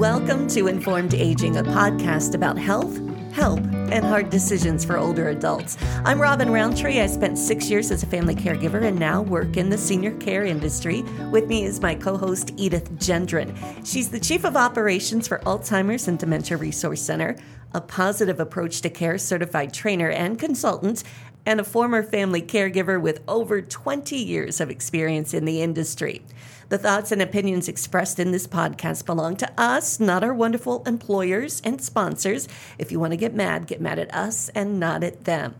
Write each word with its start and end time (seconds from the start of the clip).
Welcome 0.00 0.48
to 0.48 0.66
Informed 0.68 1.12
Aging, 1.12 1.58
a 1.58 1.62
podcast 1.62 2.34
about 2.34 2.56
health, 2.56 2.98
help, 3.34 3.60
and 3.60 4.02
hard 4.02 4.30
decisions 4.30 4.82
for 4.82 4.96
older 4.96 5.28
adults. 5.28 5.76
I'm 6.06 6.18
Robin 6.18 6.50
Roundtree. 6.50 7.02
I 7.02 7.06
spent 7.06 7.36
six 7.36 7.68
years 7.68 7.90
as 7.90 8.02
a 8.02 8.06
family 8.06 8.34
caregiver 8.34 8.82
and 8.82 8.98
now 8.98 9.20
work 9.20 9.58
in 9.58 9.68
the 9.68 9.76
senior 9.76 10.12
care 10.12 10.46
industry. 10.46 11.02
With 11.30 11.48
me 11.48 11.64
is 11.64 11.82
my 11.82 11.94
co 11.94 12.16
host, 12.16 12.54
Edith 12.56 12.90
Gendron. 12.92 13.54
She's 13.86 14.08
the 14.08 14.18
Chief 14.18 14.44
of 14.44 14.56
Operations 14.56 15.28
for 15.28 15.40
Alzheimer's 15.40 16.08
and 16.08 16.18
Dementia 16.18 16.56
Resource 16.56 17.02
Center, 17.02 17.36
a 17.74 17.82
positive 17.82 18.40
approach 18.40 18.80
to 18.80 18.88
care 18.88 19.18
certified 19.18 19.74
trainer 19.74 20.08
and 20.08 20.38
consultant, 20.38 21.04
and 21.50 21.58
a 21.58 21.64
former 21.64 22.00
family 22.00 22.40
caregiver 22.40 23.00
with 23.00 23.20
over 23.26 23.60
20 23.60 24.14
years 24.14 24.60
of 24.60 24.70
experience 24.70 25.34
in 25.34 25.44
the 25.44 25.60
industry. 25.60 26.22
The 26.68 26.78
thoughts 26.78 27.10
and 27.10 27.20
opinions 27.20 27.66
expressed 27.66 28.20
in 28.20 28.30
this 28.30 28.46
podcast 28.46 29.04
belong 29.04 29.34
to 29.38 29.52
us, 29.60 29.98
not 29.98 30.22
our 30.22 30.32
wonderful 30.32 30.84
employers 30.84 31.60
and 31.64 31.82
sponsors. 31.82 32.46
If 32.78 32.92
you 32.92 33.00
want 33.00 33.14
to 33.14 33.16
get 33.16 33.34
mad, 33.34 33.66
get 33.66 33.80
mad 33.80 33.98
at 33.98 34.14
us 34.14 34.48
and 34.50 34.78
not 34.78 35.02
at 35.02 35.24
them. 35.24 35.56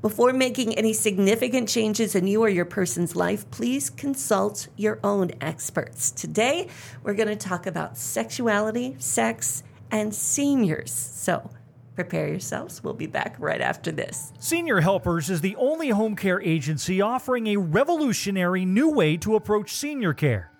Before 0.00 0.32
making 0.32 0.78
any 0.78 0.94
significant 0.94 1.68
changes 1.68 2.14
in 2.14 2.26
you 2.26 2.42
or 2.42 2.48
your 2.48 2.64
person's 2.64 3.14
life, 3.14 3.50
please 3.50 3.90
consult 3.90 4.68
your 4.78 4.98
own 5.04 5.32
experts. 5.42 6.10
Today, 6.10 6.68
we're 7.02 7.12
going 7.12 7.28
to 7.28 7.36
talk 7.36 7.66
about 7.66 7.98
sexuality, 7.98 8.96
sex, 8.98 9.62
and 9.90 10.14
seniors. 10.14 10.90
So, 10.90 11.50
Prepare 11.94 12.28
yourselves. 12.28 12.82
We'll 12.82 12.94
be 12.94 13.06
back 13.06 13.36
right 13.38 13.60
after 13.60 13.92
this. 13.92 14.32
Senior 14.38 14.80
Helpers 14.80 15.30
is 15.30 15.40
the 15.40 15.56
only 15.56 15.90
home 15.90 16.16
care 16.16 16.42
agency 16.42 17.00
offering 17.00 17.48
a 17.48 17.56
revolutionary 17.56 18.64
new 18.64 18.90
way 18.90 19.16
to 19.18 19.36
approach 19.36 19.72
senior 19.72 20.12
care 20.12 20.50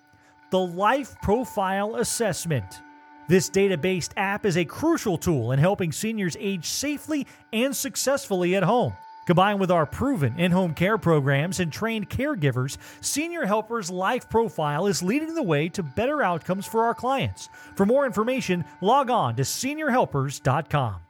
the 0.51 0.61
Life 0.61 1.16
Profile 1.20 1.97
Assessment. 1.97 2.83
This 3.27 3.48
data 3.48 3.77
based 3.77 4.12
app 4.16 4.47
is 4.47 4.56
a 4.56 4.65
crucial 4.65 5.19
tool 5.19 5.51
in 5.51 5.59
helping 5.59 5.91
seniors 5.91 6.36
age 6.39 6.67
safely 6.67 7.27
and 7.53 7.75
successfully 7.75 8.55
at 8.55 8.62
home. 8.62 8.92
Combined 9.27 9.59
with 9.59 9.70
our 9.70 9.87
proven 9.87 10.39
in 10.39 10.53
home 10.53 10.75
care 10.75 10.98
programs 10.98 11.59
and 11.59 11.72
trained 11.72 12.11
caregivers, 12.11 12.77
Senior 13.00 13.47
Helpers 13.47 13.91
Life 13.91 14.28
Profile 14.28 14.87
is 14.87 15.03
leading 15.03 15.34
the 15.34 15.42
way 15.42 15.69
to 15.70 15.83
better 15.83 16.22
outcomes 16.22 16.66
for 16.66 16.84
our 16.84 16.94
clients. 16.94 17.48
For 17.75 17.87
more 17.87 18.05
information, 18.06 18.64
log 18.83 19.11
on 19.11 19.34
to 19.37 19.42
seniorhelpers.com. 19.42 21.03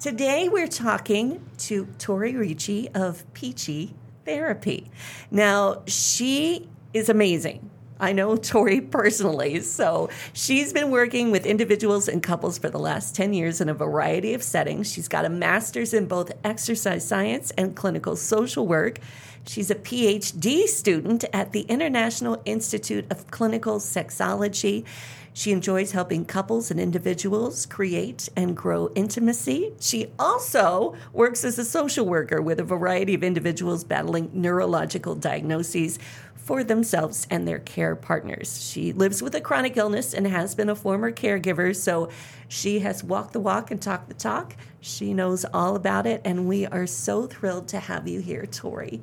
Today 0.00 0.48
we're 0.48 0.66
talking 0.66 1.44
to 1.58 1.84
Tori 1.98 2.34
Ricci 2.34 2.88
of 2.94 3.22
Peachy 3.34 3.92
Therapy. 4.24 4.90
Now, 5.30 5.82
she 5.86 6.70
is 6.94 7.10
amazing. 7.10 7.68
I 8.00 8.12
know 8.12 8.34
Tori 8.36 8.80
personally, 8.80 9.60
so 9.60 10.08
she's 10.32 10.72
been 10.72 10.90
working 10.90 11.30
with 11.30 11.44
individuals 11.44 12.08
and 12.08 12.22
couples 12.22 12.56
for 12.56 12.70
the 12.70 12.78
last 12.78 13.14
10 13.14 13.34
years 13.34 13.60
in 13.60 13.68
a 13.68 13.74
variety 13.74 14.32
of 14.32 14.42
settings. 14.42 14.90
She's 14.90 15.06
got 15.06 15.26
a 15.26 15.28
master's 15.28 15.92
in 15.92 16.06
both 16.06 16.32
exercise 16.44 17.06
science 17.06 17.50
and 17.58 17.76
clinical 17.76 18.16
social 18.16 18.66
work. 18.66 19.00
She's 19.46 19.70
a 19.70 19.74
PhD 19.74 20.66
student 20.66 21.24
at 21.32 21.52
the 21.52 21.62
International 21.62 22.40
Institute 22.44 23.06
of 23.10 23.30
Clinical 23.30 23.78
Sexology. 23.78 24.84
She 25.32 25.50
enjoys 25.50 25.92
helping 25.92 26.24
couples 26.24 26.70
and 26.70 26.78
individuals 26.78 27.64
create 27.64 28.28
and 28.36 28.56
grow 28.56 28.90
intimacy. 28.94 29.72
She 29.80 30.08
also 30.18 30.94
works 31.12 31.44
as 31.44 31.58
a 31.58 31.64
social 31.64 32.04
worker 32.04 32.42
with 32.42 32.60
a 32.60 32.64
variety 32.64 33.14
of 33.14 33.24
individuals 33.24 33.82
battling 33.82 34.30
neurological 34.34 35.14
diagnoses 35.14 35.98
for 36.36 36.62
themselves 36.64 37.26
and 37.30 37.46
their 37.46 37.60
care 37.60 37.94
partners. 37.94 38.62
She 38.62 38.92
lives 38.92 39.22
with 39.22 39.34
a 39.34 39.40
chronic 39.40 39.76
illness 39.76 40.12
and 40.12 40.26
has 40.26 40.54
been 40.54 40.68
a 40.68 40.74
former 40.74 41.12
caregiver, 41.12 41.74
so 41.74 42.08
she 42.48 42.80
has 42.80 43.04
walked 43.04 43.32
the 43.32 43.40
walk 43.40 43.70
and 43.70 43.80
talked 43.80 44.08
the 44.08 44.14
talk. 44.14 44.56
She 44.80 45.14
knows 45.14 45.44
all 45.54 45.76
about 45.76 46.06
it, 46.06 46.20
and 46.24 46.46
we 46.46 46.66
are 46.66 46.86
so 46.86 47.26
thrilled 47.26 47.68
to 47.68 47.78
have 47.78 48.08
you 48.08 48.20
here, 48.20 48.46
Tori. 48.46 49.00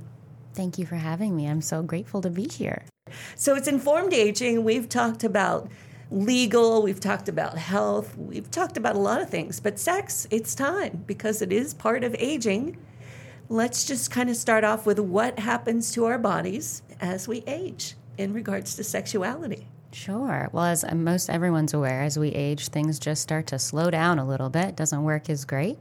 Thank 0.57 0.79
you 0.79 0.87
for 0.87 0.95
having 0.95 1.35
me. 1.35 1.47
I'm 1.47 1.61
so 1.61 1.83
grateful 1.83 2.19
to 2.21 2.31
be 2.31 2.47
here. 2.47 2.83
So, 3.35 3.53
it's 3.53 3.67
informed 3.67 4.11
aging. 4.11 4.63
We've 4.63 4.89
talked 4.89 5.23
about 5.23 5.69
legal, 6.09 6.81
we've 6.81 6.99
talked 6.99 7.29
about 7.29 7.59
health, 7.59 8.17
we've 8.17 8.49
talked 8.49 8.75
about 8.75 8.95
a 8.95 8.99
lot 8.99 9.21
of 9.21 9.29
things, 9.29 9.59
but 9.59 9.77
sex, 9.77 10.25
it's 10.31 10.55
time 10.55 11.03
because 11.05 11.43
it 11.43 11.53
is 11.53 11.75
part 11.75 12.03
of 12.03 12.15
aging. 12.17 12.75
Let's 13.49 13.85
just 13.85 14.09
kind 14.09 14.31
of 14.31 14.35
start 14.35 14.63
off 14.63 14.87
with 14.87 14.99
what 14.99 15.37
happens 15.37 15.91
to 15.91 16.05
our 16.05 16.17
bodies 16.17 16.81
as 16.99 17.27
we 17.27 17.43
age 17.45 17.93
in 18.17 18.33
regards 18.33 18.75
to 18.77 18.83
sexuality. 18.83 19.67
Sure. 19.93 20.49
Well, 20.51 20.65
as 20.65 20.83
most 20.93 21.29
everyone's 21.29 21.73
aware, 21.73 22.03
as 22.03 22.19
we 22.19 22.27
age, 22.29 22.67
things 22.67 22.99
just 22.99 23.21
start 23.21 23.47
to 23.47 23.59
slow 23.59 23.89
down 23.89 24.19
a 24.19 24.27
little 24.27 24.49
bit. 24.49 24.75
Doesn't 24.75 25.03
work 25.03 25.29
as 25.29 25.45
great. 25.45 25.77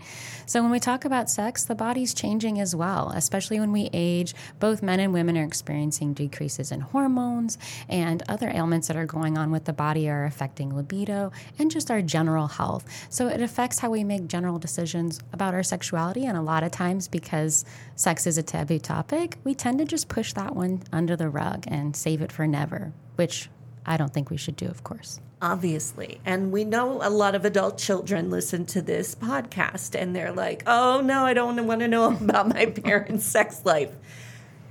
So, 0.47 0.63
when 0.63 0.71
we 0.71 0.79
talk 0.79 1.05
about 1.05 1.29
sex, 1.29 1.65
the 1.65 1.75
body's 1.75 2.15
changing 2.15 2.61
as 2.61 2.75
well, 2.75 3.13
especially 3.17 3.59
when 3.59 3.73
we 3.73 3.91
age. 3.93 4.33
Both 4.61 4.81
men 4.81 5.01
and 5.01 5.13
women 5.13 5.37
are 5.37 5.45
experiencing 5.45 6.15
decreases 6.15 6.71
in 6.71 6.81
hormones, 6.81 7.59
and 7.89 8.23
other 8.29 8.49
ailments 8.49 8.87
that 8.89 8.97
are 8.97 9.07
going 9.07 9.37
on 9.37 9.51
with 9.51 9.65
the 9.65 9.73
body 9.73 10.09
are 10.09 10.25
affecting 10.25 10.75
libido 10.75 11.33
and 11.59 11.69
just 11.69 11.91
our 11.91 12.01
general 12.01 12.47
health. 12.47 12.85
So, 13.11 13.27
it 13.27 13.41
affects 13.41 13.81
how 13.81 13.91
we 13.91 14.05
make 14.05 14.29
general 14.29 14.61
decisions 14.61 15.19
about 15.33 15.53
our 15.53 15.65
sexuality. 15.65 16.27
And 16.27 16.39
a 16.39 16.43
lot 16.43 16.63
of 16.63 16.71
times, 16.71 17.09
because 17.09 17.65
sex 17.97 18.25
is 18.27 18.39
a 18.39 18.43
taboo 18.43 18.79
topic, 18.79 19.37
we 19.43 19.55
tend 19.55 19.79
to 19.81 19.85
just 19.85 20.09
push 20.09 20.33
that 20.35 20.55
one 20.55 20.85
under 20.93 21.17
the 21.17 21.29
rug 21.29 21.65
and 21.67 21.97
save 21.97 22.23
it 22.23 22.31
for 22.31 22.47
never, 22.47 22.93
which 23.17 23.51
I 23.87 23.97
don't 23.97 24.13
think 24.13 24.31
we 24.31 24.37
should 24.37 24.57
do, 24.57 24.67
of 24.67 24.83
course. 24.83 25.21
Obviously. 25.41 26.21
And 26.25 26.51
we 26.51 26.65
know 26.65 27.01
a 27.03 27.09
lot 27.11 27.35
of 27.37 27.45
adult 27.45 27.79
children 27.79 28.31
listen 28.31 28.67
to 28.67 28.83
this 28.83 29.15
podcast 29.15 29.99
and 29.99 30.15
they're 30.15 30.33
like, 30.33 30.65
oh 30.67 31.01
no, 31.03 31.25
I 31.25 31.35
don't 31.35 31.67
want 31.67 31.81
to 31.81 31.89
know 31.89 32.11
about 32.21 32.49
my 32.49 32.67
parents' 32.67 33.25
sex 33.25 33.63
life. 33.65 33.93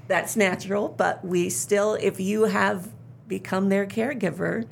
That's 0.08 0.36
natural, 0.36 0.90
but 0.90 1.26
we 1.26 1.50
still, 1.50 1.96
if 1.96 2.20
you 2.20 2.44
have 2.44 2.92
become 3.28 3.70
their 3.70 3.88
caregiver, 3.88 4.68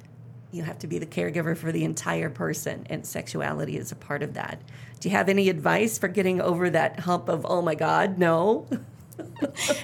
you 0.52 0.64
have 0.64 0.78
to 0.80 0.88
be 0.88 1.00
the 1.00 1.08
caregiver 1.08 1.58
for 1.58 1.72
the 1.72 1.84
entire 1.84 2.30
person, 2.30 2.86
and 2.88 3.04
sexuality 3.04 3.76
is 3.76 3.92
a 3.92 3.96
part 3.96 4.22
of 4.22 4.36
that. 4.36 4.62
Do 5.00 5.10
you 5.10 5.16
have 5.16 5.30
any 5.30 5.50
advice 5.50 5.98
for 5.98 6.08
getting 6.08 6.40
over 6.40 6.70
that 6.70 7.00
hump 7.00 7.30
of, 7.30 7.46
oh 7.50 7.64
my 7.64 7.74
God, 7.74 8.20
no? 8.20 8.68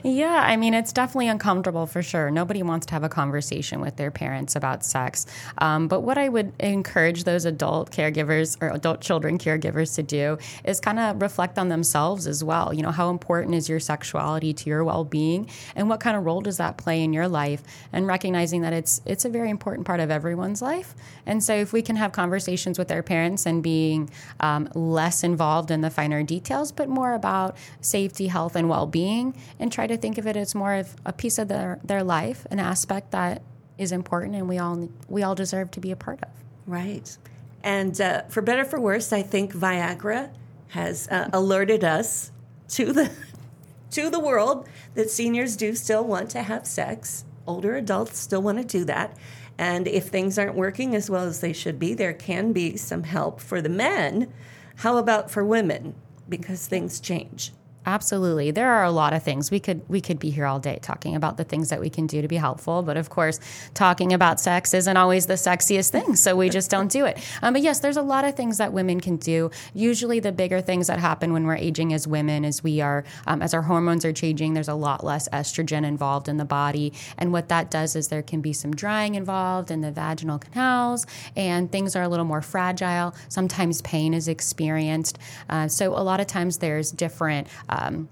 yeah, 0.04 0.44
I 0.46 0.58
mean, 0.58 0.74
it's 0.74 0.92
definitely 0.92 1.28
uncomfortable 1.28 1.86
for 1.86 2.02
sure. 2.02 2.32
Nobody 2.32 2.64
wants 2.64 2.86
to 2.88 2.94
have 2.94 3.04
a 3.04 3.10
conversation 3.10 3.82
with 3.82 3.96
their 3.98 4.12
parents 4.12 4.56
about 4.56 4.84
sex. 4.84 5.26
Um, 5.58 5.88
but 5.88 6.02
what 6.02 6.18
I 6.18 6.30
would 6.30 6.54
encourage 6.60 7.24
those 7.24 7.46
adult 7.46 7.92
caregivers 7.92 8.58
or 8.62 8.70
adult 8.70 9.02
children 9.02 9.38
caregivers 9.38 9.96
to 9.96 10.04
do 10.04 10.38
is 10.64 10.80
kind 10.80 11.00
of 11.00 11.22
reflect 11.22 11.58
on 11.58 11.70
themselves 11.70 12.28
as 12.28 12.44
well. 12.44 12.74
You 12.74 12.84
know, 12.84 12.92
how 12.92 13.10
important 13.10 13.56
is 13.56 13.70
your 13.70 13.80
sexuality 13.80 14.54
to 14.54 14.70
your 14.70 14.84
well 14.84 15.04
being, 15.04 15.50
and 15.76 15.90
what 15.90 16.00
kind 16.00 16.18
of 16.18 16.26
role 16.26 16.42
does 16.42 16.58
that 16.58 16.78
play 16.78 17.04
in 17.04 17.14
your 17.14 17.28
life? 17.28 17.64
And 17.94 18.08
recognizing 18.08 18.62
that 18.62 18.74
it's 18.74 19.02
it's 19.06 19.26
a 19.26 19.30
very 19.30 19.50
important 19.50 19.86
part 19.86 20.00
of 20.00 20.12
everyone's 20.12 20.62
life. 20.62 20.96
And 21.26 21.44
so, 21.44 21.56
if 21.56 21.74
we 21.74 21.82
can 21.82 21.96
have 21.96 22.12
conversations 22.12 22.80
with 22.80 22.88
their 22.88 23.04
parents 23.04 23.46
and 23.46 23.62
being 23.62 24.10
um, 24.40 24.70
less 24.74 25.24
involved 25.24 25.72
in 25.72 25.82
the 25.82 25.90
finer 25.90 26.24
details, 26.24 26.72
but 26.72 26.90
more 26.90 27.14
about 27.14 27.58
safety, 27.82 28.28
health, 28.28 28.56
and 28.56 28.70
well 28.70 28.86
being 28.86 29.19
and 29.60 29.72
try 29.72 29.88
to 29.88 29.98
think 29.98 30.18
of 30.18 30.28
it 30.28 30.36
as 30.36 30.56
more 30.56 30.74
of 30.74 30.96
a 31.06 31.14
piece 31.14 31.38
of 31.38 31.48
their, 31.48 31.80
their 31.84 32.04
life, 32.04 32.46
an 32.52 32.60
aspect 32.60 33.12
that 33.12 33.42
is 33.78 33.92
important 33.94 34.36
and 34.36 34.48
we 34.48 34.58
all 34.58 34.90
we 35.08 35.24
all 35.24 35.36
deserve 35.36 35.72
to 35.72 35.80
be 35.80 35.92
a 35.92 35.96
part 35.96 36.22
of. 36.22 36.30
Right. 36.68 37.18
And 37.64 38.00
uh, 38.00 38.24
for 38.24 38.42
better 38.42 38.66
for 38.66 38.80
worse, 38.80 39.12
I 39.12 39.24
think 39.24 39.54
Viagra 39.54 40.30
has 40.70 41.08
uh, 41.08 41.30
alerted 41.34 41.84
us 41.84 42.32
to 42.70 42.94
the 42.94 43.10
to 43.92 44.10
the 44.10 44.20
world 44.20 44.68
that 44.94 45.10
seniors 45.10 45.56
do 45.56 45.74
still 45.76 46.04
want 46.04 46.30
to 46.32 46.44
have 46.44 46.68
sex. 46.68 47.26
Older 47.48 47.76
adults 47.78 48.20
still 48.20 48.42
want 48.42 48.60
to 48.60 48.64
do 48.64 48.86
that. 48.86 49.18
And 49.58 49.88
if 49.88 50.08
things 50.08 50.38
aren't 50.38 50.56
working 50.56 50.96
as 50.96 51.10
well 51.10 51.24
as 51.24 51.42
they 51.42 51.54
should 51.54 51.80
be, 51.80 51.94
there 51.94 52.14
can 52.14 52.54
be 52.54 52.78
some 52.78 53.04
help 53.04 53.42
for 53.42 53.62
the 53.62 53.70
men. 53.70 54.32
How 54.78 54.98
about 54.98 55.32
for 55.32 55.44
women? 55.44 55.96
Because 56.30 56.68
things 56.68 57.00
change. 57.00 57.52
Absolutely. 57.90 58.52
There 58.52 58.72
are 58.72 58.84
a 58.84 58.92
lot 58.92 59.14
of 59.14 59.24
things. 59.24 59.50
We 59.50 59.60
could 59.60 59.82
we 59.90 60.00
could 60.00 60.20
be 60.20 60.30
here 60.30 60.46
all 60.46 60.60
day 60.60 60.78
talking 60.82 61.16
about 61.16 61.38
the 61.38 61.44
things 61.44 61.70
that 61.70 61.80
we 61.80 61.90
can 61.90 62.06
do 62.06 62.22
to 62.22 62.28
be 62.28 62.36
helpful, 62.36 62.84
but 62.84 62.98
of 62.98 63.10
course, 63.10 63.40
talking 63.74 64.14
about 64.14 64.40
sex 64.40 64.76
isn't 64.76 64.96
always 64.96 65.26
the 65.26 65.34
sexiest 65.34 65.90
thing, 65.90 66.16
so 66.16 66.36
we 66.36 66.50
just 66.50 66.70
don't 66.70 66.92
do 66.92 67.06
it. 67.06 67.18
Um, 67.42 67.54
but 67.54 67.64
yes, 67.64 67.80
there's 67.80 67.98
a 67.98 68.04
lot 68.04 68.26
of 68.26 68.36
things 68.36 68.60
that 68.60 68.74
women 68.74 69.00
can 69.00 69.18
do. 69.18 69.50
Usually 69.74 70.20
the 70.20 70.32
bigger 70.32 70.62
things 70.62 70.86
that 70.86 71.00
happen 71.00 71.34
when 71.34 71.48
we're 71.48 71.56
aging 71.56 71.92
as 71.94 72.08
women 72.08 72.46
is 72.46 72.64
we 72.64 72.80
are 72.80 73.04
um, 73.26 73.42
as 73.42 73.54
our 73.56 73.64
hormones 73.64 74.06
are 74.06 74.14
changing, 74.14 74.54
there's 74.54 74.68
a 74.68 74.76
lot 74.76 75.04
less 75.04 75.28
estrogen 75.30 75.84
involved 75.84 76.30
in 76.30 76.38
the 76.38 76.46
body, 76.46 76.94
and 77.18 77.34
what 77.34 77.50
that 77.50 77.72
does 77.72 77.96
is 77.96 78.10
there 78.10 78.22
can 78.22 78.40
be 78.40 78.54
some 78.54 78.76
drying 78.76 79.16
involved 79.16 79.72
in 79.72 79.82
the 79.82 79.92
vaginal 79.92 80.38
canals 80.38 81.08
and 81.36 81.72
things 81.72 81.96
are 81.96 82.04
a 82.04 82.08
little 82.08 82.26
more 82.26 82.42
fragile. 82.44 83.16
Sometimes 83.30 83.82
pain 83.82 84.14
is 84.14 84.28
experienced. 84.28 85.18
Uh, 85.50 85.68
so 85.68 85.96
a 85.96 86.04
lot 86.04 86.20
of 86.20 86.28
times 86.28 86.60
there's 86.60 86.92
different 86.92 87.48
uh, 87.70 87.79
um, 87.80 88.10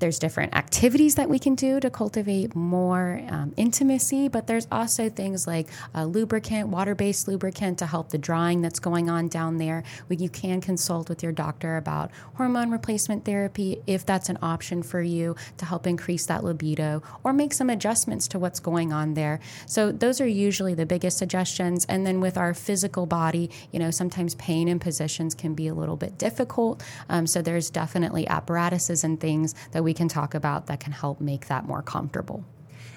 there's 0.00 0.18
different 0.18 0.54
activities 0.54 1.14
that 1.14 1.28
we 1.28 1.38
can 1.38 1.54
do 1.54 1.80
to 1.80 1.90
cultivate 1.90 2.54
more 2.54 3.20
um, 3.28 3.52
intimacy, 3.56 4.28
but 4.28 4.46
there's 4.46 4.66
also 4.70 5.08
things 5.08 5.46
like 5.46 5.68
a 5.94 6.06
lubricant, 6.06 6.68
water 6.68 6.94
based 6.94 7.28
lubricant 7.28 7.78
to 7.78 7.86
help 7.86 8.10
the 8.10 8.18
drying 8.18 8.60
that's 8.60 8.78
going 8.78 9.08
on 9.08 9.28
down 9.28 9.58
there. 9.58 9.84
You 10.08 10.28
can 10.28 10.60
consult 10.60 11.08
with 11.08 11.22
your 11.22 11.32
doctor 11.32 11.76
about 11.76 12.10
hormone 12.34 12.70
replacement 12.70 13.24
therapy 13.24 13.82
if 13.86 14.06
that's 14.06 14.28
an 14.28 14.38
option 14.42 14.82
for 14.82 15.02
you 15.02 15.36
to 15.58 15.64
help 15.66 15.86
increase 15.86 16.26
that 16.26 16.44
libido 16.44 17.02
or 17.22 17.32
make 17.32 17.52
some 17.52 17.70
adjustments 17.70 18.28
to 18.28 18.38
what's 18.38 18.60
going 18.60 18.92
on 18.92 19.14
there. 19.14 19.40
So, 19.66 19.92
those 19.92 20.20
are 20.20 20.26
usually 20.26 20.74
the 20.74 20.86
biggest 20.86 21.18
suggestions. 21.18 21.84
And 21.86 22.06
then 22.06 22.20
with 22.20 22.36
our 22.36 22.54
physical 22.54 23.06
body, 23.06 23.50
you 23.72 23.78
know, 23.78 23.90
sometimes 23.90 24.34
pain 24.36 24.68
in 24.68 24.78
positions 24.78 25.34
can 25.34 25.54
be 25.54 25.68
a 25.68 25.74
little 25.74 25.96
bit 25.96 26.18
difficult. 26.18 26.82
Um, 27.08 27.26
so, 27.26 27.42
there's 27.42 27.70
definitely 27.70 28.26
apparatuses 28.26 29.04
and 29.04 29.20
things 29.20 29.54
that 29.72 29.83
we 29.84 29.94
can 29.94 30.08
talk 30.08 30.34
about 30.34 30.66
that 30.66 30.80
can 30.80 30.92
help 30.92 31.20
make 31.20 31.46
that 31.46 31.66
more 31.66 31.82
comfortable. 31.82 32.44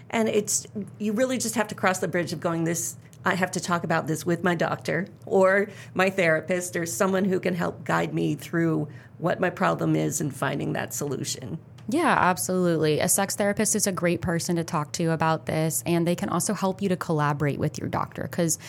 And 0.10 0.28
it's 0.30 0.66
you 0.98 1.14
really 1.14 1.38
just 1.38 1.56
have 1.56 1.68
to 1.68 1.76
cross 1.76 2.00
the 2.00 2.08
bridge 2.08 2.34
of 2.34 2.40
going 2.40 2.64
this 2.64 2.96
I 3.26 3.36
have 3.36 3.52
to 3.52 3.60
talk 3.60 3.84
about 3.84 4.08
this 4.08 4.26
with 4.26 4.44
my 4.44 4.56
doctor 4.56 5.08
or 5.26 5.68
my 5.94 6.10
therapist 6.10 6.78
or 6.78 6.86
someone 6.86 7.26
who 7.26 7.42
can 7.42 7.56
help 7.56 7.84
guide 7.84 8.14
me 8.14 8.36
through 8.36 8.88
what 9.18 9.42
my 9.42 9.50
problem 9.50 9.98
is 9.98 10.22
and 10.22 10.34
finding 10.34 10.74
that 10.74 10.94
solution. 10.94 11.58
Yeah, 11.90 12.16
absolutely. 12.18 13.00
A 13.00 13.10
sex 13.10 13.36
therapist 13.36 13.76
is 13.76 13.86
a 13.86 13.92
great 13.92 14.22
person 14.22 14.56
to 14.58 14.64
talk 14.64 14.94
to 14.94 15.12
about 15.12 15.46
this, 15.46 15.84
and 15.86 16.08
they 16.08 16.16
can 16.16 16.30
also 16.30 16.54
help 16.54 16.82
you 16.82 16.90
to 16.90 16.98
collaborate 16.98 17.60
with 17.60 17.78
your 17.78 17.90
doctor 17.90 18.24
because 18.24 18.60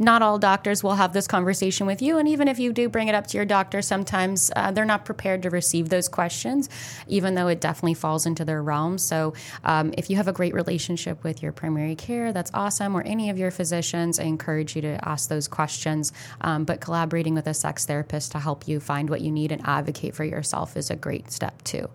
not 0.00 0.22
all 0.22 0.38
doctors 0.38 0.82
will 0.82 0.94
have 0.94 1.12
this 1.12 1.26
conversation 1.26 1.86
with 1.86 2.00
you. 2.00 2.16
And 2.16 2.26
even 2.26 2.48
if 2.48 2.58
you 2.58 2.72
do 2.72 2.88
bring 2.88 3.08
it 3.08 3.14
up 3.14 3.26
to 3.28 3.36
your 3.36 3.44
doctor, 3.44 3.82
sometimes 3.82 4.50
uh, 4.56 4.72
they're 4.72 4.86
not 4.86 5.04
prepared 5.04 5.42
to 5.42 5.50
receive 5.50 5.90
those 5.90 6.08
questions, 6.08 6.70
even 7.06 7.34
though 7.34 7.48
it 7.48 7.60
definitely 7.60 7.94
falls 7.94 8.24
into 8.24 8.44
their 8.44 8.62
realm. 8.62 8.96
So 8.96 9.34
um, 9.62 9.92
if 9.98 10.08
you 10.08 10.16
have 10.16 10.26
a 10.26 10.32
great 10.32 10.54
relationship 10.54 11.22
with 11.22 11.42
your 11.42 11.52
primary 11.52 11.94
care, 11.94 12.32
that's 12.32 12.50
awesome, 12.54 12.96
or 12.96 13.02
any 13.02 13.28
of 13.28 13.38
your 13.38 13.50
physicians, 13.50 14.18
I 14.18 14.24
encourage 14.24 14.74
you 14.74 14.82
to 14.82 15.08
ask 15.08 15.28
those 15.28 15.46
questions. 15.46 16.12
Um, 16.40 16.64
but 16.64 16.80
collaborating 16.80 17.34
with 17.34 17.46
a 17.46 17.54
sex 17.54 17.84
therapist 17.84 18.32
to 18.32 18.38
help 18.38 18.66
you 18.66 18.80
find 18.80 19.10
what 19.10 19.20
you 19.20 19.30
need 19.30 19.52
and 19.52 19.60
advocate 19.66 20.14
for 20.14 20.24
yourself 20.24 20.78
is 20.78 20.90
a 20.90 20.96
great 20.96 21.30
step 21.30 21.62
too. 21.62 21.90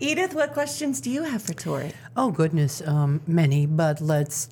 Edith, 0.00 0.34
what 0.34 0.52
questions 0.52 1.00
do 1.00 1.10
you 1.10 1.22
have 1.22 1.42
for 1.42 1.54
Tori? 1.54 1.92
Oh, 2.16 2.30
goodness, 2.30 2.82
um, 2.86 3.20
many, 3.26 3.64
but 3.64 4.00
let's 4.00 4.48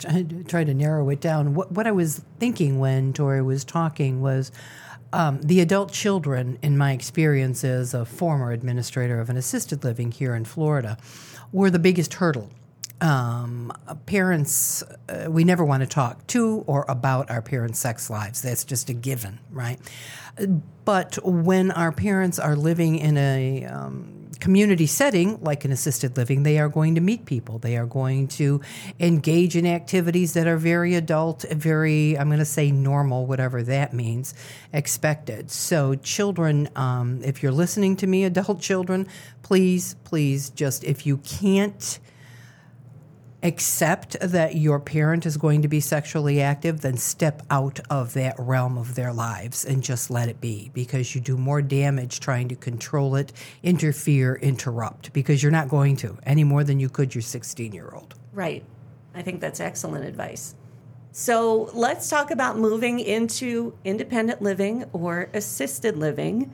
try 0.46 0.64
to 0.64 0.72
narrow 0.72 1.08
it 1.10 1.20
down. 1.20 1.54
What, 1.54 1.72
what 1.72 1.86
I 1.86 1.90
was 1.90 2.22
thinking 2.38 2.78
when 2.78 3.12
Tori 3.12 3.42
was 3.42 3.64
talking 3.64 4.22
was 4.22 4.52
um, 5.12 5.42
the 5.42 5.60
adult 5.60 5.92
children, 5.92 6.58
in 6.62 6.78
my 6.78 6.92
experience 6.92 7.64
as 7.64 7.92
a 7.92 8.04
former 8.04 8.52
administrator 8.52 9.20
of 9.20 9.28
an 9.30 9.36
assisted 9.36 9.84
living 9.84 10.12
here 10.12 10.34
in 10.34 10.44
Florida, 10.44 10.96
were 11.50 11.70
the 11.70 11.78
biggest 11.78 12.14
hurdle. 12.14 12.50
Um, 13.00 13.72
parents, 14.06 14.84
uh, 15.08 15.28
we 15.28 15.42
never 15.42 15.64
want 15.64 15.82
to 15.82 15.88
talk 15.88 16.24
to 16.28 16.62
or 16.68 16.84
about 16.88 17.30
our 17.30 17.42
parents' 17.42 17.80
sex 17.80 18.08
lives. 18.08 18.42
That's 18.42 18.64
just 18.64 18.88
a 18.88 18.94
given, 18.94 19.40
right? 19.50 19.80
But 20.84 21.18
when 21.24 21.72
our 21.72 21.90
parents 21.90 22.38
are 22.38 22.54
living 22.54 22.96
in 22.96 23.18
a 23.18 23.64
um, 23.64 24.21
community 24.42 24.88
setting, 24.88 25.40
like 25.40 25.64
an 25.64 25.70
assisted 25.70 26.16
living, 26.16 26.42
they 26.42 26.58
are 26.58 26.68
going 26.68 26.96
to 26.96 27.00
meet 27.00 27.26
people. 27.26 27.60
They 27.60 27.76
are 27.76 27.86
going 27.86 28.26
to 28.28 28.60
engage 28.98 29.54
in 29.54 29.64
activities 29.64 30.32
that 30.32 30.48
are 30.48 30.56
very 30.56 30.96
adult, 30.96 31.44
very, 31.52 32.18
I'm 32.18 32.26
going 32.26 32.40
to 32.40 32.44
say 32.44 32.72
normal, 32.72 33.24
whatever 33.24 33.62
that 33.62 33.94
means, 33.94 34.34
expected. 34.72 35.52
So, 35.52 35.94
children, 35.94 36.68
um, 36.74 37.20
if 37.22 37.40
you're 37.40 37.52
listening 37.52 37.94
to 37.98 38.08
me, 38.08 38.24
adult 38.24 38.60
children, 38.60 39.06
please, 39.42 39.94
please 40.02 40.50
just, 40.50 40.82
if 40.82 41.06
you 41.06 41.18
can't, 41.18 42.00
accept 43.42 44.16
that 44.20 44.54
your 44.54 44.78
parent 44.78 45.26
is 45.26 45.36
going 45.36 45.62
to 45.62 45.68
be 45.68 45.80
sexually 45.80 46.40
active, 46.40 46.80
then 46.80 46.96
step 46.96 47.42
out 47.50 47.80
of 47.90 48.12
that 48.14 48.34
realm 48.38 48.78
of 48.78 48.94
their 48.94 49.12
lives 49.12 49.64
and 49.64 49.82
just 49.82 50.10
let 50.10 50.28
it 50.28 50.40
be 50.40 50.70
because 50.72 51.14
you 51.14 51.20
do 51.20 51.36
more 51.36 51.60
damage 51.60 52.20
trying 52.20 52.48
to 52.48 52.56
control 52.56 53.16
it, 53.16 53.32
interfere, 53.62 54.36
interrupt 54.36 55.12
because 55.12 55.42
you're 55.42 55.52
not 55.52 55.68
going 55.68 55.96
to 55.96 56.16
any 56.24 56.44
more 56.44 56.62
than 56.64 56.78
you 56.78 56.88
could 56.88 57.14
your 57.14 57.22
16 57.22 57.72
year 57.72 57.90
old. 57.92 58.14
Right. 58.32 58.64
I 59.14 59.22
think 59.22 59.40
that's 59.40 59.60
excellent 59.60 60.04
advice. 60.04 60.54
So 61.10 61.70
let's 61.74 62.08
talk 62.08 62.30
about 62.30 62.56
moving 62.56 62.98
into 62.98 63.74
independent 63.84 64.40
living 64.40 64.84
or 64.94 65.28
assisted 65.34 65.98
living 65.98 66.50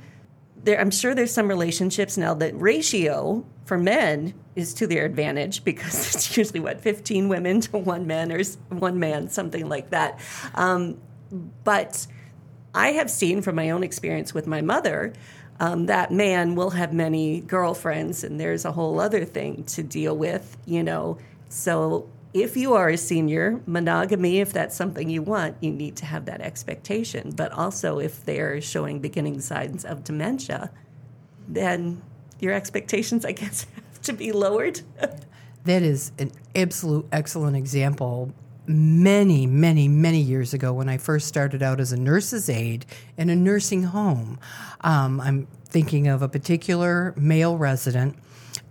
there, 0.68 0.78
I'm 0.78 0.90
sure 0.90 1.14
there's 1.14 1.32
some 1.32 1.48
relationships 1.48 2.18
now 2.18 2.34
that 2.34 2.52
ratio 2.60 3.42
for 3.64 3.78
men 3.78 4.34
is 4.54 4.74
to 4.74 4.86
their 4.86 5.06
advantage 5.06 5.64
because 5.64 5.94
it's 6.14 6.36
usually 6.36 6.60
what 6.60 6.82
15 6.82 7.28
women 7.28 7.62
to 7.62 7.78
one 7.78 8.06
man 8.06 8.30
or 8.30 8.42
one 8.68 8.98
man, 8.98 9.30
something 9.30 9.66
like 9.66 9.90
that. 9.90 10.20
Um, 10.54 11.00
but 11.64 12.06
I 12.74 12.92
have 12.92 13.10
seen 13.10 13.40
from 13.40 13.54
my 13.54 13.70
own 13.70 13.82
experience 13.82 14.34
with 14.34 14.46
my 14.46 14.60
mother 14.60 15.14
um, 15.58 15.86
that 15.86 16.12
man 16.12 16.54
will 16.54 16.70
have 16.70 16.92
many 16.92 17.40
girlfriends, 17.40 18.22
and 18.22 18.38
there's 18.38 18.66
a 18.66 18.70
whole 18.70 19.00
other 19.00 19.24
thing 19.24 19.64
to 19.64 19.82
deal 19.82 20.16
with, 20.16 20.56
you 20.66 20.82
know. 20.82 21.16
So 21.48 22.08
if 22.34 22.56
you 22.56 22.74
are 22.74 22.88
a 22.88 22.96
senior, 22.96 23.60
monogamy, 23.66 24.40
if 24.40 24.52
that's 24.52 24.76
something 24.76 25.08
you 25.08 25.22
want, 25.22 25.56
you 25.60 25.70
need 25.70 25.96
to 25.96 26.06
have 26.06 26.26
that 26.26 26.40
expectation. 26.40 27.30
But 27.30 27.52
also, 27.52 27.98
if 27.98 28.24
they're 28.24 28.60
showing 28.60 29.00
beginning 29.00 29.40
signs 29.40 29.84
of 29.84 30.04
dementia, 30.04 30.70
then 31.48 32.02
your 32.38 32.52
expectations, 32.52 33.24
I 33.24 33.32
guess, 33.32 33.66
have 33.74 34.02
to 34.02 34.12
be 34.12 34.32
lowered. 34.32 34.80
that 35.64 35.82
is 35.82 36.12
an 36.18 36.32
absolute 36.54 37.06
excellent 37.12 37.56
example. 37.56 38.32
Many, 38.66 39.46
many, 39.46 39.88
many 39.88 40.20
years 40.20 40.52
ago, 40.52 40.74
when 40.74 40.90
I 40.90 40.98
first 40.98 41.26
started 41.26 41.62
out 41.62 41.80
as 41.80 41.90
a 41.90 41.96
nurse's 41.96 42.50
aide 42.50 42.84
in 43.16 43.30
a 43.30 43.36
nursing 43.36 43.84
home, 43.84 44.38
um, 44.82 45.22
I'm 45.22 45.48
thinking 45.64 46.06
of 46.06 46.20
a 46.20 46.28
particular 46.28 47.14
male 47.16 47.56
resident 47.56 48.16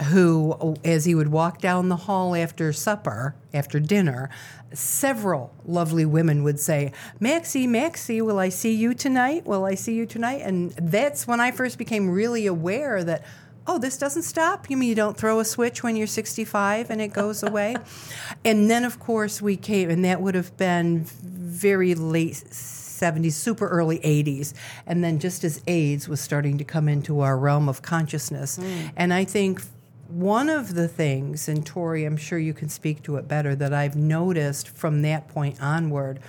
who, 0.03 0.75
as 0.83 1.05
he 1.05 1.15
would 1.15 1.29
walk 1.29 1.59
down 1.59 1.89
the 1.89 1.95
hall 1.95 2.35
after 2.35 2.71
supper, 2.71 3.35
after 3.53 3.79
dinner, 3.79 4.29
several 4.73 5.53
lovely 5.65 6.05
women 6.05 6.43
would 6.43 6.59
say, 6.59 6.91
Maxie, 7.19 7.67
Maxie, 7.67 8.21
will 8.21 8.39
I 8.39 8.49
see 8.49 8.73
you 8.73 8.93
tonight? 8.93 9.45
Will 9.45 9.65
I 9.65 9.75
see 9.75 9.93
you 9.93 10.05
tonight? 10.05 10.41
And 10.43 10.71
that's 10.71 11.27
when 11.27 11.39
I 11.39 11.51
first 11.51 11.77
became 11.77 12.09
really 12.09 12.45
aware 12.45 13.03
that, 13.03 13.25
oh, 13.65 13.79
this 13.79 13.97
doesn't 13.97 14.23
stop. 14.23 14.69
You 14.69 14.77
mean 14.77 14.89
you 14.89 14.95
don't 14.95 15.17
throw 15.17 15.39
a 15.39 15.45
switch 15.45 15.83
when 15.83 15.95
you're 15.95 16.07
65 16.07 16.89
and 16.89 17.01
it 17.01 17.09
goes 17.09 17.43
away? 17.43 17.75
and 18.45 18.69
then, 18.69 18.83
of 18.83 18.99
course, 18.99 19.41
we 19.41 19.57
came, 19.57 19.89
and 19.89 20.05
that 20.05 20.21
would 20.21 20.35
have 20.35 20.55
been 20.57 21.05
very 21.05 21.95
late 21.95 22.33
70s, 22.33 23.33
super 23.33 23.67
early 23.67 23.99
80s. 23.99 24.53
And 24.85 25.03
then 25.03 25.19
just 25.19 25.43
as 25.43 25.61
AIDS 25.67 26.07
was 26.07 26.21
starting 26.21 26.57
to 26.57 26.63
come 26.63 26.87
into 26.87 27.21
our 27.21 27.37
realm 27.37 27.67
of 27.69 27.81
consciousness. 27.81 28.57
Mm. 28.57 28.91
And 28.95 29.13
I 29.13 29.23
think 29.23 29.61
one 30.09 30.49
of 30.49 30.73
the 30.73 30.87
things, 30.87 31.47
and 31.47 31.65
Tori, 31.65 32.05
I'm 32.05 32.17
sure 32.17 32.39
you 32.39 32.53
can 32.53 32.69
speak 32.69 33.03
to 33.03 33.17
it 33.17 33.27
better, 33.27 33.55
that 33.55 33.73
I've 33.73 33.95
noticed 33.95 34.69
from 34.69 35.01
that 35.03 35.27
point 35.27 35.61
onward 35.61 36.19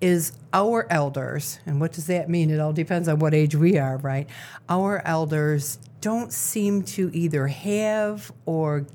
is 0.00 0.32
our 0.52 0.86
elders, 0.90 1.60
and 1.66 1.80
what 1.80 1.92
does 1.92 2.06
that 2.06 2.28
mean? 2.28 2.50
It 2.50 2.58
all 2.58 2.72
depends 2.72 3.06
on 3.06 3.18
what 3.18 3.34
age 3.34 3.54
we 3.54 3.78
are, 3.78 3.98
right? 3.98 4.28
Our 4.68 5.02
elders 5.04 5.78
don't 6.00 6.32
seem 6.32 6.82
to 6.84 7.10
either 7.12 7.48
have 7.48 8.32
or 8.46 8.86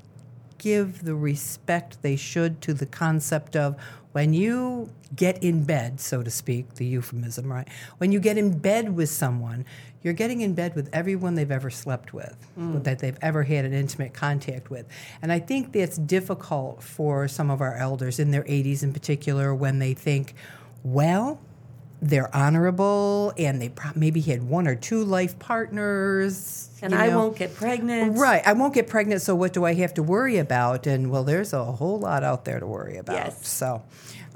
give 0.58 1.04
the 1.04 1.14
respect 1.14 2.02
they 2.02 2.16
should 2.16 2.60
to 2.62 2.74
the 2.74 2.86
concept 2.86 3.54
of 3.54 3.76
when 4.12 4.32
you 4.32 4.90
get 5.14 5.42
in 5.42 5.62
bed, 5.62 6.00
so 6.00 6.22
to 6.22 6.30
speak, 6.30 6.74
the 6.74 6.86
euphemism, 6.86 7.52
right? 7.52 7.68
When 7.98 8.10
you 8.12 8.18
get 8.18 8.38
in 8.38 8.58
bed 8.58 8.96
with 8.96 9.10
someone, 9.10 9.64
you're 10.06 10.14
getting 10.14 10.40
in 10.40 10.54
bed 10.54 10.76
with 10.76 10.88
everyone 10.92 11.34
they've 11.34 11.50
ever 11.50 11.68
slept 11.68 12.14
with, 12.14 12.36
mm. 12.56 12.84
that 12.84 13.00
they've 13.00 13.18
ever 13.20 13.42
had 13.42 13.64
an 13.64 13.72
intimate 13.72 14.14
contact 14.14 14.70
with. 14.70 14.86
And 15.20 15.32
I 15.32 15.40
think 15.40 15.72
that's 15.72 15.96
difficult 15.96 16.80
for 16.80 17.26
some 17.26 17.50
of 17.50 17.60
our 17.60 17.74
elders 17.74 18.20
in 18.20 18.30
their 18.30 18.44
80s 18.44 18.84
in 18.84 18.92
particular 18.92 19.52
when 19.52 19.80
they 19.80 19.94
think, 19.94 20.34
well, 20.84 21.40
they're 22.00 22.34
honorable 22.34 23.32
and 23.36 23.60
they 23.60 23.68
pro- 23.70 23.90
maybe 23.96 24.20
had 24.20 24.44
one 24.44 24.68
or 24.68 24.76
two 24.76 25.02
life 25.02 25.40
partners. 25.40 26.70
And 26.80 26.94
I 26.94 27.08
know. 27.08 27.18
won't 27.18 27.36
get 27.36 27.56
pregnant. 27.56 28.16
Right. 28.16 28.46
I 28.46 28.52
won't 28.52 28.74
get 28.74 28.86
pregnant, 28.86 29.22
so 29.22 29.34
what 29.34 29.52
do 29.52 29.64
I 29.64 29.74
have 29.74 29.94
to 29.94 30.04
worry 30.04 30.38
about? 30.38 30.86
And 30.86 31.10
well, 31.10 31.24
there's 31.24 31.52
a 31.52 31.64
whole 31.64 31.98
lot 31.98 32.22
out 32.22 32.44
there 32.44 32.60
to 32.60 32.66
worry 32.66 32.96
about. 32.96 33.16
Yes. 33.16 33.48
So, 33.48 33.82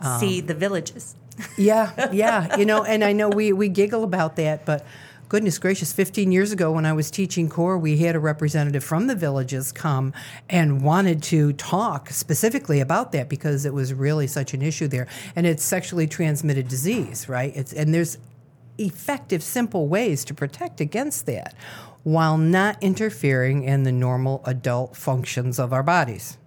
um, 0.00 0.18
see 0.18 0.40
the 0.40 0.54
villages. 0.54 1.14
yeah, 1.56 2.08
yeah. 2.12 2.56
You 2.56 2.66
know, 2.66 2.82
and 2.82 3.04
I 3.04 3.12
know 3.12 3.28
we, 3.28 3.52
we 3.52 3.68
giggle 3.68 4.02
about 4.02 4.34
that, 4.34 4.66
but 4.66 4.84
goodness 5.30 5.60
gracious, 5.60 5.92
15 5.92 6.32
years 6.32 6.50
ago 6.50 6.72
when 6.72 6.84
I 6.84 6.92
was 6.92 7.08
teaching 7.08 7.48
core, 7.48 7.78
we 7.78 7.98
had 7.98 8.16
a 8.16 8.18
representative 8.18 8.82
from 8.82 9.06
the 9.06 9.14
villages 9.14 9.70
come 9.70 10.12
and 10.48 10.82
wanted 10.82 11.22
to 11.24 11.52
talk 11.52 12.10
specifically 12.10 12.80
about 12.80 13.12
that 13.12 13.28
because 13.28 13.64
it 13.64 13.72
was 13.72 13.94
really 13.94 14.26
such 14.26 14.54
an 14.54 14.60
issue 14.60 14.88
there. 14.88 15.06
And 15.36 15.46
it's 15.46 15.62
sexually 15.62 16.08
transmitted 16.08 16.66
disease, 16.66 17.28
right? 17.28 17.52
It's, 17.54 17.72
and 17.72 17.94
there's 17.94 18.18
effective, 18.76 19.40
simple 19.44 19.86
ways 19.86 20.24
to 20.24 20.34
protect 20.34 20.80
against 20.80 21.26
that. 21.26 21.54
while 22.02 22.38
not 22.38 22.82
interfering 22.82 23.62
in 23.62 23.82
the 23.82 23.92
normal 23.92 24.40
adult 24.46 24.96
functions 24.96 25.58
of 25.58 25.72
our 25.72 25.82
bodies. 25.82 26.38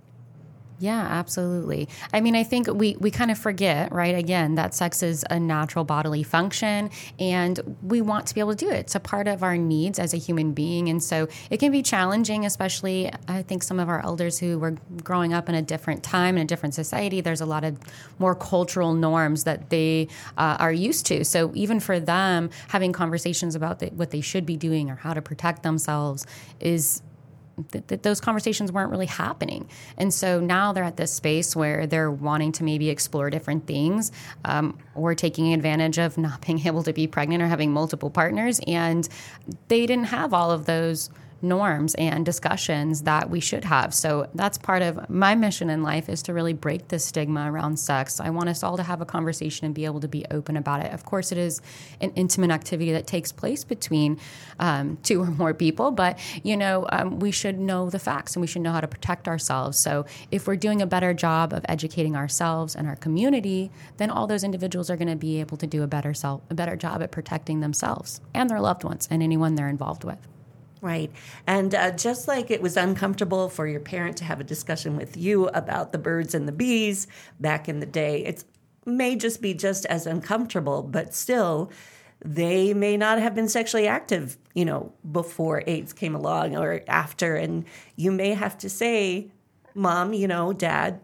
Yeah, 0.79 0.99
absolutely. 0.99 1.87
I 2.13 2.19
mean, 2.19 2.35
I 2.35 2.43
think 2.43 2.67
we, 2.67 2.97
we 2.99 3.11
kind 3.11 3.31
of 3.31 3.37
forget, 3.37 3.91
right? 3.91 4.15
Again, 4.15 4.55
that 4.55 4.73
sex 4.73 5.03
is 5.03 5.23
a 5.29 5.39
natural 5.39 5.85
bodily 5.85 6.23
function 6.23 6.89
and 7.19 7.77
we 7.81 8.01
want 8.01 8.27
to 8.27 8.33
be 8.33 8.39
able 8.39 8.55
to 8.55 8.65
do 8.65 8.69
it. 8.69 8.79
It's 8.79 8.95
a 8.95 8.99
part 8.99 9.27
of 9.27 9.43
our 9.43 9.55
needs 9.55 9.99
as 9.99 10.13
a 10.13 10.17
human 10.17 10.51
being. 10.53 10.89
And 10.89 11.01
so 11.01 11.27
it 11.49 11.57
can 11.57 11.71
be 11.71 11.83
challenging, 11.83 12.45
especially 12.45 13.11
I 13.27 13.43
think 13.43 13.63
some 13.63 13.79
of 13.79 13.87
our 13.87 14.03
elders 14.03 14.39
who 14.39 14.59
were 14.59 14.75
growing 15.03 15.33
up 15.33 15.47
in 15.47 15.55
a 15.55 15.61
different 15.61 16.03
time, 16.03 16.37
in 16.37 16.43
a 16.43 16.47
different 16.47 16.73
society, 16.73 17.21
there's 17.21 17.41
a 17.41 17.45
lot 17.45 17.63
of 17.63 17.77
more 18.19 18.35
cultural 18.35 18.93
norms 18.93 19.43
that 19.43 19.69
they 19.69 20.07
uh, 20.37 20.57
are 20.59 20.73
used 20.73 21.05
to. 21.07 21.23
So 21.23 21.51
even 21.53 21.79
for 21.79 21.99
them, 21.99 22.49
having 22.69 22.91
conversations 22.91 23.55
about 23.55 23.79
the, 23.79 23.87
what 23.87 24.11
they 24.11 24.21
should 24.21 24.45
be 24.45 24.57
doing 24.57 24.89
or 24.89 24.95
how 24.95 25.13
to 25.13 25.21
protect 25.21 25.63
themselves 25.63 26.25
is 26.59 27.01
th- 27.71 27.87
th- 27.87 28.01
those 28.01 28.19
conversations 28.19 28.71
weren't 28.71 28.91
really 28.91 29.05
happening. 29.05 29.69
And 29.97 30.13
so 30.13 30.39
now 30.39 30.73
they're 30.73 30.83
at 30.83 30.97
this 30.97 31.13
space 31.13 31.55
where 31.55 31.87
they're 31.87 32.11
wanting 32.11 32.51
to 32.53 32.63
maybe 32.63 32.89
explore 32.89 33.29
different 33.29 33.67
things 33.67 34.11
um, 34.45 34.77
or 34.95 35.15
taking 35.15 35.53
advantage 35.53 35.97
of 35.97 36.17
not 36.17 36.41
being 36.45 36.65
able 36.65 36.83
to 36.83 36.93
be 36.93 37.07
pregnant 37.07 37.41
or 37.43 37.47
having 37.47 37.71
multiple 37.71 38.09
partners. 38.09 38.59
And 38.67 39.07
they 39.67 39.85
didn't 39.85 40.05
have 40.05 40.33
all 40.33 40.51
of 40.51 40.65
those 40.65 41.09
norms 41.43 41.95
and 41.95 42.25
discussions 42.25 43.03
that 43.03 43.29
we 43.29 43.39
should 43.39 43.65
have. 43.65 43.93
So 43.93 44.29
that's 44.33 44.57
part 44.57 44.81
of 44.81 45.09
my 45.09 45.35
mission 45.35 45.69
in 45.69 45.83
life 45.83 46.09
is 46.09 46.23
to 46.23 46.33
really 46.33 46.53
break 46.53 46.87
the 46.87 46.99
stigma 46.99 47.51
around 47.51 47.77
sex. 47.77 48.19
I 48.19 48.29
want 48.29 48.49
us 48.49 48.63
all 48.63 48.77
to 48.77 48.83
have 48.83 49.01
a 49.01 49.05
conversation 49.05 49.65
and 49.65 49.75
be 49.75 49.85
able 49.85 49.99
to 49.99 50.07
be 50.07 50.25
open 50.31 50.57
about 50.57 50.85
it. 50.85 50.93
Of 50.93 51.05
course, 51.05 51.31
it 51.31 51.37
is 51.37 51.61
an 52.01 52.11
intimate 52.15 52.51
activity 52.51 52.91
that 52.93 53.07
takes 53.07 53.31
place 53.31 53.63
between 53.63 54.19
um, 54.59 54.97
two 55.03 55.21
or 55.21 55.27
more 55.27 55.53
people, 55.53 55.91
but 55.91 56.17
you 56.43 56.57
know 56.57 56.87
um, 56.91 57.19
we 57.19 57.31
should 57.31 57.59
know 57.59 57.89
the 57.89 57.99
facts 57.99 58.35
and 58.35 58.41
we 58.41 58.47
should 58.47 58.61
know 58.61 58.71
how 58.71 58.81
to 58.81 58.87
protect 58.87 59.27
ourselves. 59.27 59.77
So 59.77 60.05
if 60.31 60.47
we're 60.47 60.55
doing 60.55 60.81
a 60.81 60.87
better 60.87 61.13
job 61.13 61.53
of 61.53 61.65
educating 61.67 62.15
ourselves 62.15 62.75
and 62.75 62.87
our 62.87 62.95
community, 62.95 63.71
then 63.97 64.09
all 64.09 64.27
those 64.27 64.43
individuals 64.43 64.89
are 64.89 64.97
going 64.97 65.09
to 65.09 65.15
be 65.15 65.39
able 65.39 65.57
to 65.57 65.67
do 65.67 65.83
a 65.83 65.87
better 65.87 66.13
self, 66.13 66.41
a 66.49 66.53
better 66.53 66.75
job 66.75 67.01
at 67.01 67.11
protecting 67.11 67.59
themselves 67.59 68.21
and 68.33 68.49
their 68.49 68.61
loved 68.61 68.83
ones 68.83 69.07
and 69.11 69.21
anyone 69.21 69.55
they're 69.55 69.69
involved 69.69 70.03
with. 70.03 70.32
Right. 70.83 71.13
And 71.47 71.73
uh, 71.73 71.91
just 71.91 72.27
like 72.27 72.51
it 72.51 72.61
was 72.61 72.75
uncomfortable 72.75 73.47
for 73.47 73.65
your 73.65 73.79
parent 73.79 74.17
to 74.17 74.25
have 74.25 74.41
a 74.41 74.43
discussion 74.43 74.97
with 74.97 75.15
you 75.15 75.47
about 75.47 75.93
the 75.93 75.97
birds 75.97 76.35
and 76.35 76.45
the 76.45 76.51
bees 76.51 77.07
back 77.39 77.69
in 77.69 77.79
the 77.79 77.85
day, 77.85 78.25
it 78.25 78.43
may 78.85 79.15
just 79.15 79.41
be 79.41 79.53
just 79.53 79.85
as 79.85 80.05
uncomfortable, 80.05 80.83
but 80.83 81.13
still, 81.13 81.71
they 82.19 82.73
may 82.73 82.97
not 82.97 83.19
have 83.19 83.33
been 83.33 83.47
sexually 83.47 83.87
active, 83.87 84.37
you 84.55 84.65
know, 84.65 84.91
before 85.09 85.63
AIDS 85.67 85.93
came 85.93 86.15
along 86.15 86.57
or 86.57 86.81
after. 86.89 87.37
And 87.37 87.63
you 87.95 88.11
may 88.11 88.33
have 88.33 88.57
to 88.57 88.69
say, 88.69 89.31
Mom, 89.73 90.11
you 90.11 90.27
know, 90.27 90.51
Dad, 90.51 90.99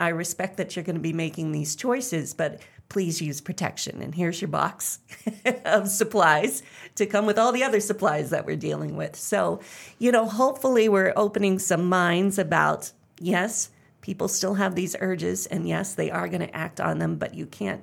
I 0.00 0.08
respect 0.08 0.56
that 0.56 0.74
you're 0.74 0.84
going 0.84 0.96
to 0.96 1.00
be 1.00 1.12
making 1.12 1.52
these 1.52 1.76
choices, 1.76 2.34
but 2.34 2.60
please 2.92 3.22
use 3.22 3.40
protection. 3.40 4.02
And 4.02 4.14
here's 4.14 4.42
your 4.42 4.50
box 4.50 4.98
of 5.64 5.88
supplies 5.88 6.62
to 6.96 7.06
come 7.06 7.24
with 7.24 7.38
all 7.38 7.50
the 7.50 7.64
other 7.64 7.80
supplies 7.80 8.28
that 8.28 8.44
we're 8.44 8.54
dealing 8.54 8.96
with. 8.96 9.16
So, 9.16 9.60
you 9.98 10.12
know, 10.12 10.26
hopefully 10.26 10.90
we're 10.90 11.14
opening 11.16 11.58
some 11.58 11.88
minds 11.88 12.38
about 12.38 12.92
yes, 13.18 13.70
people 14.02 14.28
still 14.28 14.54
have 14.54 14.74
these 14.74 14.94
urges, 15.00 15.46
and 15.46 15.66
yes, 15.66 15.94
they 15.94 16.10
are 16.10 16.28
going 16.28 16.42
to 16.42 16.54
act 16.54 16.82
on 16.82 16.98
them, 16.98 17.16
but 17.16 17.34
you 17.34 17.46
can't 17.46 17.80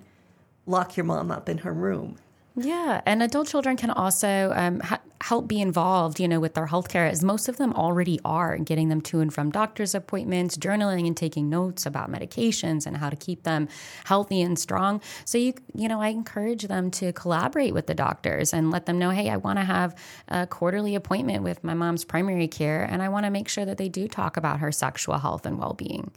lock 0.68 0.96
your 0.96 1.06
mom 1.06 1.32
up 1.32 1.50
in 1.50 1.60
her 1.60 1.74
room. 1.74 2.20
Yeah, 2.56 3.02
and 3.06 3.24
adult 3.24 3.48
children 3.48 3.78
can 3.78 3.90
also 3.90 4.52
um, 4.54 4.82
ha- 4.82 5.00
help 5.22 5.48
be 5.48 5.62
involved, 5.62 6.20
you 6.20 6.28
know, 6.28 6.40
with 6.42 6.56
their 6.56 6.68
healthcare, 6.68 7.10
as 7.10 7.24
most 7.24 7.48
of 7.48 7.56
them 7.58 7.74
already 7.74 8.20
are, 8.26 8.58
getting 8.58 8.90
them 8.90 9.02
to 9.02 9.22
and 9.22 9.34
from 9.34 9.50
doctor's 9.50 9.96
appointments, 9.96 10.58
journaling 10.58 11.08
and 11.08 11.16
taking 11.16 11.50
notes 11.50 11.86
about 11.86 12.12
medications 12.12 12.86
and 12.86 12.98
how 12.98 13.10
to 13.10 13.16
keep 13.16 13.44
them 13.44 13.70
healthy 14.04 14.42
and 14.42 14.60
strong. 14.60 15.00
So 15.24 15.38
you, 15.38 15.54
you 15.74 15.88
know, 15.88 16.02
I 16.02 16.10
encourage 16.10 16.64
them 16.64 16.92
to 16.92 17.14
collaborate 17.14 17.74
with 17.74 17.88
the 17.88 17.94
doctors 17.94 18.52
and 18.52 18.72
let 18.72 18.88
them 18.88 19.00
know, 19.00 19.12
hey, 19.12 19.30
I 19.30 19.38
want 19.38 19.60
to 19.60 19.66
have 19.66 19.96
a 20.28 20.46
quarterly 20.46 20.96
appointment 20.96 21.44
with 21.44 21.64
my 21.64 21.76
mom's 21.76 22.04
primary 22.04 22.48
care, 22.48 22.84
and 22.84 23.02
I 23.02 23.10
want 23.10 23.26
to 23.26 23.30
make 23.30 23.48
sure 23.48 23.64
that 23.64 23.78
they 23.78 23.90
do 23.90 24.08
talk 24.08 24.36
about 24.36 24.60
her 24.60 24.72
sexual 24.72 25.18
health 25.20 25.46
and 25.46 25.60
well-being. 25.60 26.12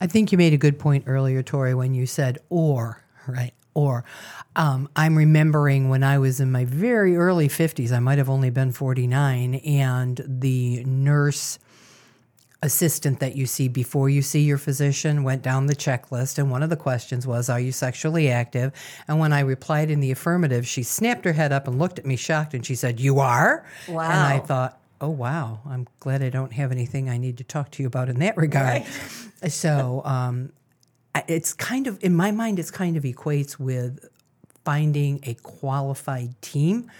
I 0.00 0.06
think 0.06 0.32
you 0.32 0.38
made 0.38 0.54
a 0.54 0.58
good 0.58 0.78
point 0.78 1.04
earlier, 1.06 1.42
Tori, 1.42 1.74
when 1.74 1.92
you 1.92 2.06
said 2.06 2.38
or, 2.48 3.04
right? 3.26 3.52
Or 3.74 4.04
um, 4.56 4.88
I'm 4.94 5.16
remembering 5.16 5.88
when 5.88 6.04
I 6.04 6.18
was 6.18 6.40
in 6.40 6.50
my 6.52 6.64
very 6.64 7.16
early 7.16 7.48
50s, 7.48 7.92
I 7.92 7.98
might 7.98 8.18
have 8.18 8.30
only 8.30 8.50
been 8.50 8.72
49, 8.72 9.56
and 9.56 10.20
the 10.26 10.84
nurse 10.84 11.58
assistant 12.64 13.20
that 13.20 13.36
you 13.36 13.44
see 13.44 13.68
before 13.68 14.08
you 14.08 14.22
see 14.22 14.40
your 14.40 14.56
physician 14.56 15.22
went 15.22 15.42
down 15.42 15.66
the 15.66 15.76
checklist 15.76 16.38
and 16.38 16.50
one 16.50 16.62
of 16.62 16.70
the 16.70 16.76
questions 16.76 17.26
was 17.26 17.50
are 17.50 17.60
you 17.60 17.70
sexually 17.70 18.30
active? 18.30 18.72
And 19.06 19.18
when 19.18 19.34
i 19.34 19.40
replied 19.40 19.90
in 19.90 20.00
the 20.00 20.10
affirmative 20.10 20.66
she 20.66 20.82
snapped 20.82 21.26
her 21.26 21.34
head 21.34 21.52
up 21.52 21.68
and 21.68 21.78
looked 21.78 21.98
at 21.98 22.06
me 22.06 22.16
shocked 22.16 22.54
and 22.54 22.64
she 22.64 22.74
said 22.74 22.98
you 22.98 23.20
are? 23.20 23.66
Wow 23.86 24.04
and 24.04 24.12
i 24.18 24.38
thought 24.38 24.80
oh 25.02 25.10
wow. 25.10 25.60
I'm 25.68 25.86
glad 26.00 26.22
i 26.22 26.30
don't 26.30 26.54
have 26.54 26.72
anything 26.72 27.10
i 27.10 27.18
need 27.18 27.36
to 27.36 27.44
talk 27.44 27.70
to 27.72 27.82
you 27.82 27.86
about 27.86 28.08
in 28.08 28.18
that 28.20 28.34
regard. 28.38 28.84
Right. 29.42 29.52
so 29.52 30.00
um, 30.06 30.50
it's 31.28 31.52
kind 31.52 31.86
of 31.86 32.02
in 32.02 32.14
my 32.14 32.30
mind 32.30 32.58
it's 32.58 32.70
kind 32.70 32.96
of 32.96 33.04
equates 33.04 33.58
with 33.58 34.08
finding 34.64 35.20
a 35.24 35.34
qualified 35.34 36.40
team 36.42 36.90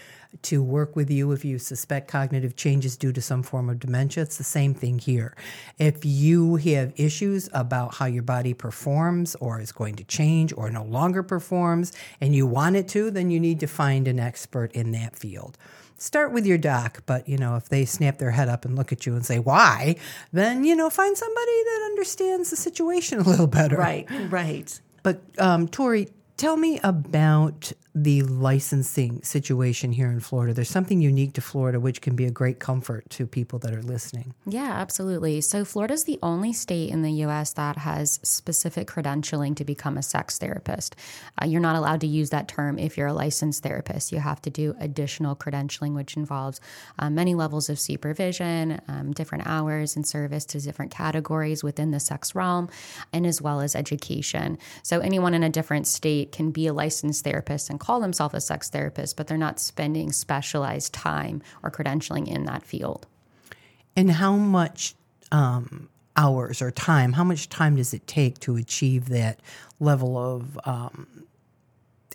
to 0.43 0.63
work 0.63 0.95
with 0.95 1.09
you 1.09 1.31
if 1.31 1.45
you 1.45 1.59
suspect 1.59 2.07
cognitive 2.07 2.55
changes 2.55 2.97
due 2.97 3.11
to 3.13 3.21
some 3.21 3.43
form 3.43 3.69
of 3.69 3.79
dementia. 3.79 4.23
It's 4.23 4.37
the 4.37 4.43
same 4.43 4.73
thing 4.73 4.99
here. 4.99 5.35
If 5.77 6.05
you 6.05 6.55
have 6.57 6.93
issues 6.99 7.49
about 7.53 7.95
how 7.95 8.05
your 8.05 8.23
body 8.23 8.53
performs 8.53 9.35
or 9.35 9.59
is 9.59 9.71
going 9.71 9.95
to 9.95 10.03
change 10.03 10.53
or 10.55 10.69
no 10.69 10.83
longer 10.83 11.23
performs 11.23 11.91
and 12.21 12.35
you 12.35 12.45
want 12.47 12.75
it 12.75 12.87
to, 12.89 13.11
then 13.11 13.29
you 13.29 13.39
need 13.39 13.59
to 13.59 13.67
find 13.67 14.07
an 14.07 14.19
expert 14.19 14.71
in 14.73 14.91
that 14.91 15.15
field 15.15 15.57
start 15.97 16.31
with 16.31 16.45
your 16.45 16.57
doc, 16.57 17.03
but 17.05 17.27
you 17.27 17.37
know, 17.37 17.55
if 17.55 17.69
they 17.69 17.85
snap 17.85 18.17
their 18.17 18.31
head 18.31 18.49
up 18.49 18.65
and 18.65 18.75
look 18.75 18.91
at 18.91 19.05
you 19.05 19.15
and 19.15 19.25
say 19.25 19.39
why, 19.39 19.95
then 20.33 20.63
you 20.63 20.75
know, 20.75 20.89
find 20.89 21.17
somebody 21.17 21.63
that 21.63 21.87
understands 21.91 22.49
the 22.49 22.55
situation 22.55 23.19
a 23.21 23.23
little 23.23 23.47
better. 23.47 23.77
Right, 23.77 24.07
right. 24.29 24.79
But 25.03 25.21
um, 25.37 25.67
Tori, 25.67 26.09
tell 26.37 26.57
me 26.57 26.79
about 26.83 27.71
the 27.97 28.23
licensing 28.23 29.23
situation 29.23 29.93
here 29.93 30.11
in 30.11 30.19
Florida. 30.19 30.53
There's 30.53 30.69
something 30.69 31.01
unique 31.01 31.31
to 31.35 31.41
Florida 31.41 31.79
which 31.79 32.01
can 32.01 32.13
be 32.13 32.25
a 32.25 32.29
great 32.29 32.59
comfort 32.59 33.09
to 33.11 33.25
people 33.25 33.57
that 33.59 33.73
are 33.73 33.81
listening. 33.81 34.33
Yeah, 34.45 34.73
absolutely. 34.73 35.39
So, 35.39 35.63
Florida 35.63 35.93
is 35.93 36.03
the 36.03 36.19
only 36.21 36.51
state 36.51 36.89
in 36.89 37.03
the 37.03 37.11
U.S. 37.11 37.53
that 37.53 37.77
has 37.77 38.19
specific 38.21 38.89
credentialing 38.89 39.55
to 39.55 39.63
become 39.63 39.97
a 39.97 40.03
sex 40.03 40.37
therapist. 40.37 40.97
Uh, 41.41 41.45
you're 41.45 41.61
not 41.61 41.77
allowed 41.77 42.01
to 42.01 42.07
use 42.07 42.31
that 42.31 42.49
term 42.49 42.77
if 42.77 42.97
you're 42.97 43.07
a 43.07 43.13
licensed 43.13 43.63
therapist. 43.63 44.11
You 44.11 44.19
have 44.19 44.41
to 44.41 44.49
do 44.49 44.75
additional 44.81 45.33
credentialing, 45.33 45.95
which 45.95 46.17
involves 46.17 46.59
uh, 46.99 47.09
many 47.09 47.33
levels 47.33 47.69
of 47.69 47.79
supervision, 47.79 48.81
um, 48.89 49.13
different 49.13 49.47
hours 49.47 49.95
and 49.95 50.05
service 50.05 50.43
to 50.47 50.59
different 50.59 50.91
categories 50.91 51.63
within 51.63 51.91
the 51.91 52.01
sex 52.01 52.35
realm, 52.35 52.67
and 53.13 53.25
as 53.25 53.41
well 53.41 53.61
as 53.61 53.73
education. 53.73 54.57
So, 54.83 54.99
anyone 54.99 55.33
in 55.33 55.43
a 55.43 55.49
different 55.49 55.87
state 55.87 56.33
can 56.33 56.51
be 56.51 56.67
a 56.67 56.73
licensed 56.73 57.23
therapist 57.23 57.69
and 57.69 57.79
call 57.85 57.99
themselves 57.99 58.33
a 58.33 58.41
sex 58.41 58.69
therapist, 58.69 59.15
but 59.15 59.27
they're 59.27 59.37
not 59.37 59.59
spending 59.59 60.11
specialized 60.11 60.91
time 60.91 61.43
or 61.61 61.69
credentialing 61.69 62.27
in 62.27 62.45
that 62.45 62.63
field. 62.63 63.05
And 63.95 64.09
how 64.09 64.35
much 64.35 64.95
um, 65.31 65.87
hours 66.17 66.63
or 66.63 66.71
time, 66.71 67.13
how 67.13 67.23
much 67.23 67.47
time 67.47 67.75
does 67.75 67.93
it 67.93 68.07
take 68.07 68.39
to 68.39 68.55
achieve 68.57 69.09
that 69.09 69.39
level 69.79 70.17
of 70.17 70.59
um, 70.65 71.25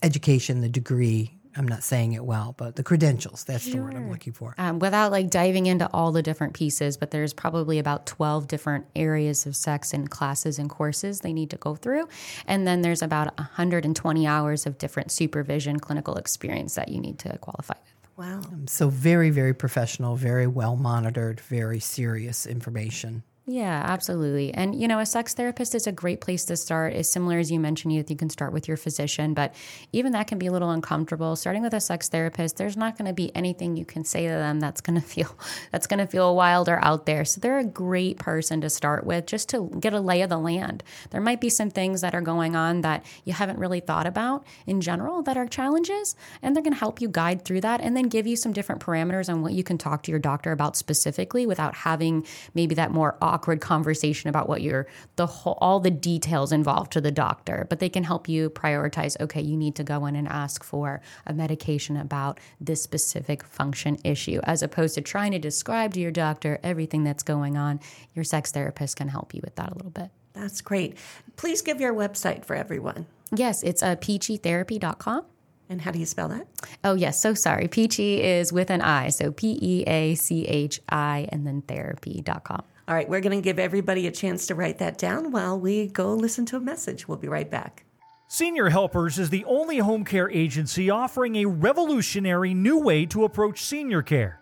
education, 0.03 0.61
the 0.61 0.69
degree 0.69 1.39
I'm 1.57 1.67
not 1.67 1.83
saying 1.83 2.13
it 2.13 2.25
well, 2.25 2.55
but 2.57 2.77
the 2.77 2.83
credentials, 2.83 3.45
that's 3.45 3.65
sure. 3.65 3.75
the 3.75 3.83
word 3.83 3.95
I'm 3.95 4.11
looking 4.11 4.33
for. 4.33 4.55
Um, 4.57 4.79
without 4.79 5.11
like 5.11 5.31
diving 5.31 5.67
into 5.67 5.89
all 5.93 6.13
the 6.13 6.23
different 6.23 6.55
pieces, 6.55 6.97
but 6.97 7.11
there's 7.11 7.33
probably 7.33 7.79
about 7.79 8.07
12 8.07 8.47
different 8.47 8.87
areas 8.95 9.47
of 9.47 9.57
sex 9.57 9.93
and 9.93 10.09
classes 10.09 10.59
and 10.59 10.71
courses 10.71 11.21
they 11.21 11.33
need 11.33 11.51
to 11.51 11.57
go 11.57 11.75
through. 11.75 12.09
And 12.47 12.67
then 12.67 12.83
there's 12.83 13.03
about 13.03 13.37
120 13.39 14.27
hours 14.27 14.67
of 14.67 14.79
different 14.79 15.11
supervision 15.11 15.81
clinical 15.81 16.17
experience 16.17 16.75
that 16.77 16.89
you 16.89 17.01
need 17.01 17.19
to 17.21 17.37
qualify 17.39 17.75
with. 17.83 17.91
Wow. 18.17 18.41
Um, 18.53 18.67
so 18.67 18.89
very, 18.89 19.31
very 19.31 19.55
professional, 19.55 20.15
very 20.15 20.47
well 20.47 20.77
monitored, 20.77 21.41
very 21.41 21.81
serious 21.81 22.47
information. 22.47 23.23
Yeah, 23.51 23.83
absolutely. 23.85 24.55
And, 24.55 24.81
you 24.81 24.87
know, 24.87 25.01
a 25.01 25.07
sex 25.07 25.35
therapist 25.35 25.75
is 25.75 25.89
a 25.89 25.93
great 25.93 26.21
place 26.21 26.45
to 26.45 26.57
start. 26.57 26.93
As 26.93 27.11
similar 27.11 27.37
as 27.37 27.51
you 27.51 27.59
mentioned, 27.59 27.93
you, 27.93 28.05
you 28.07 28.15
can 28.15 28.31
start 28.31 28.53
with 28.53 28.69
your 28.69 28.77
physician, 28.77 29.35
but 29.35 29.57
even 29.93 30.13
that 30.13 30.29
can 30.29 30.39
be 30.39 30.47
a 30.47 30.53
little 30.53 30.71
uncomfortable. 30.71 31.35
Starting 31.35 31.61
with 31.61 31.75
a 31.75 31.81
sex 31.81 32.09
therapist, 32.09 32.59
there's 32.59 32.77
not 32.77 32.97
going 32.97 33.09
to 33.09 33.13
be 33.13 33.35
anything 33.35 33.77
you 33.77 33.85
can 33.85 34.05
say 34.05 34.23
to 34.29 34.33
them 34.33 34.61
that's 34.61 34.81
going 34.81 35.01
to 35.01 35.05
feel 35.05 35.37
that's 35.73 35.89
going 35.89 35.99
to 35.99 36.07
feel 36.07 36.37
wild 36.37 36.69
or 36.69 36.79
out 36.85 37.07
there. 37.07 37.25
So 37.25 37.41
they're 37.41 37.59
a 37.59 37.65
great 37.65 38.19
person 38.21 38.61
to 38.61 38.71
start 38.71 39.05
with 39.05 39.27
just 39.27 39.49
to 39.49 39.69
get 39.81 39.95
a 39.95 40.01
lay 40.01 40.23
of 40.23 40.31
the 40.31 40.39
land. 40.39 40.85
There 41.11 41.21
might 41.21 41.41
be 41.41 41.49
some 41.49 41.71
things 41.71 42.03
that 42.03 42.15
are 42.15 42.21
going 42.21 42.55
on 42.55 42.83
that 42.83 43.05
you 43.25 43.33
haven't 43.33 43.59
really 43.59 43.81
thought 43.81 44.07
about 44.07 44.47
in 44.65 44.81
general 44.81 45.23
that 45.23 45.37
are 45.37 45.49
challenges, 45.49 46.15
and 46.41 46.55
they're 46.55 46.63
going 46.63 46.73
to 46.75 46.79
help 46.79 47.01
you 47.01 47.09
guide 47.09 47.45
through 47.45 47.63
that 47.63 47.81
and 47.81 47.97
then 47.97 48.05
give 48.05 48.29
you 48.29 48.37
some 48.37 48.53
different 48.53 48.81
parameters 48.81 49.29
on 49.29 49.43
what 49.43 49.55
you 49.55 49.65
can 49.65 49.77
talk 49.77 50.05
to 50.05 50.13
your 50.13 50.21
doctor 50.21 50.53
about 50.53 50.77
specifically 50.77 51.47
without 51.47 51.75
having 51.75 52.25
maybe 52.55 52.77
that 52.77 52.93
more 52.93 53.17
awkward 53.41 53.61
conversation 53.63 54.29
about 54.29 54.49
what 54.51 54.61
you're 54.61 54.87
the 55.17 55.27
whole 55.27 55.57
all 55.63 55.81
the 55.81 55.91
details 55.91 56.53
involved 56.53 56.93
to 56.93 57.01
the 57.01 57.11
doctor 57.11 57.67
but 57.71 57.79
they 57.79 57.89
can 57.89 58.05
help 58.05 58.29
you 58.29 58.51
prioritize 58.51 59.19
okay 59.19 59.41
you 59.41 59.57
need 59.57 59.75
to 59.75 59.83
go 59.83 60.05
in 60.05 60.15
and 60.15 60.29
ask 60.29 60.63
for 60.63 61.01
a 61.27 61.33
medication 61.33 61.97
about 61.97 62.39
this 62.61 62.83
specific 62.83 63.43
function 63.45 63.97
issue 64.05 64.41
as 64.45 64.63
opposed 64.63 64.95
to 64.95 65.01
trying 65.01 65.33
to 65.33 65.39
describe 65.39 65.95
to 65.95 66.01
your 66.01 66.11
doctor 66.11 66.59
everything 66.63 67.03
that's 67.03 67.23
going 67.23 67.57
on 67.57 67.81
your 68.15 68.25
sex 68.25 68.53
therapist 68.53 68.97
can 68.97 69.09
help 69.09 69.33
you 69.33 69.41
with 69.43 69.55
that 69.57 69.71
a 69.71 69.75
little 69.75 69.91
bit 69.91 70.11
That's 70.35 70.61
great. 70.61 70.97
Please 71.37 71.63
give 71.63 71.81
your 71.81 71.95
website 71.95 72.45
for 72.45 72.55
everyone. 72.55 73.07
yes 73.35 73.63
it's 73.63 73.83
uh, 73.83 73.97
peachytherapy.com 73.97 75.25
And 75.71 75.81
how 75.81 75.93
do 75.93 75.99
you 76.01 76.07
spell 76.07 76.29
that? 76.29 76.47
Oh, 76.83 76.95
yes. 77.05 77.23
So 77.23 77.33
sorry. 77.33 77.69
Peachy 77.69 78.21
is 78.21 78.53
with 78.53 78.71
an 78.71 78.83
I. 78.83 79.11
So 79.11 79.31
P 79.31 79.57
E 79.63 79.85
A 79.87 80.17
C 80.17 80.45
H 80.49 80.81
I 80.89 81.29
and 81.33 81.47
then 81.47 81.63
therapy.com. 81.63 82.63
All 82.91 82.97
right, 82.97 83.09
we're 83.09 83.21
going 83.21 83.39
to 83.39 83.41
give 83.41 83.61
everybody 83.61 84.09
a 84.09 84.11
chance 84.11 84.49
to 84.49 84.57
write 84.57 84.79
that 84.79 84.99
down 84.99 85.31
while 85.31 85.57
we 85.57 85.87
go 85.87 86.13
listen 86.13 86.45
to 86.47 86.57
a 86.57 86.61
message. 86.61 87.07
We'll 87.07 87.19
be 87.19 87.29
right 87.29 87.49
back. 87.49 87.85
Senior 88.27 88.69
Helpers 88.69 89.17
is 89.17 89.31
the 89.31 89.45
only 89.45 89.79
home 89.79 90.05
care 90.05 90.29
agency 90.29 90.91
offering 90.91 91.37
a 91.37 91.45
revolutionary 91.45 92.53
new 92.53 92.81
way 92.81 93.07
to 93.07 93.23
approach 93.23 93.63
senior 93.63 94.03
care 94.03 94.41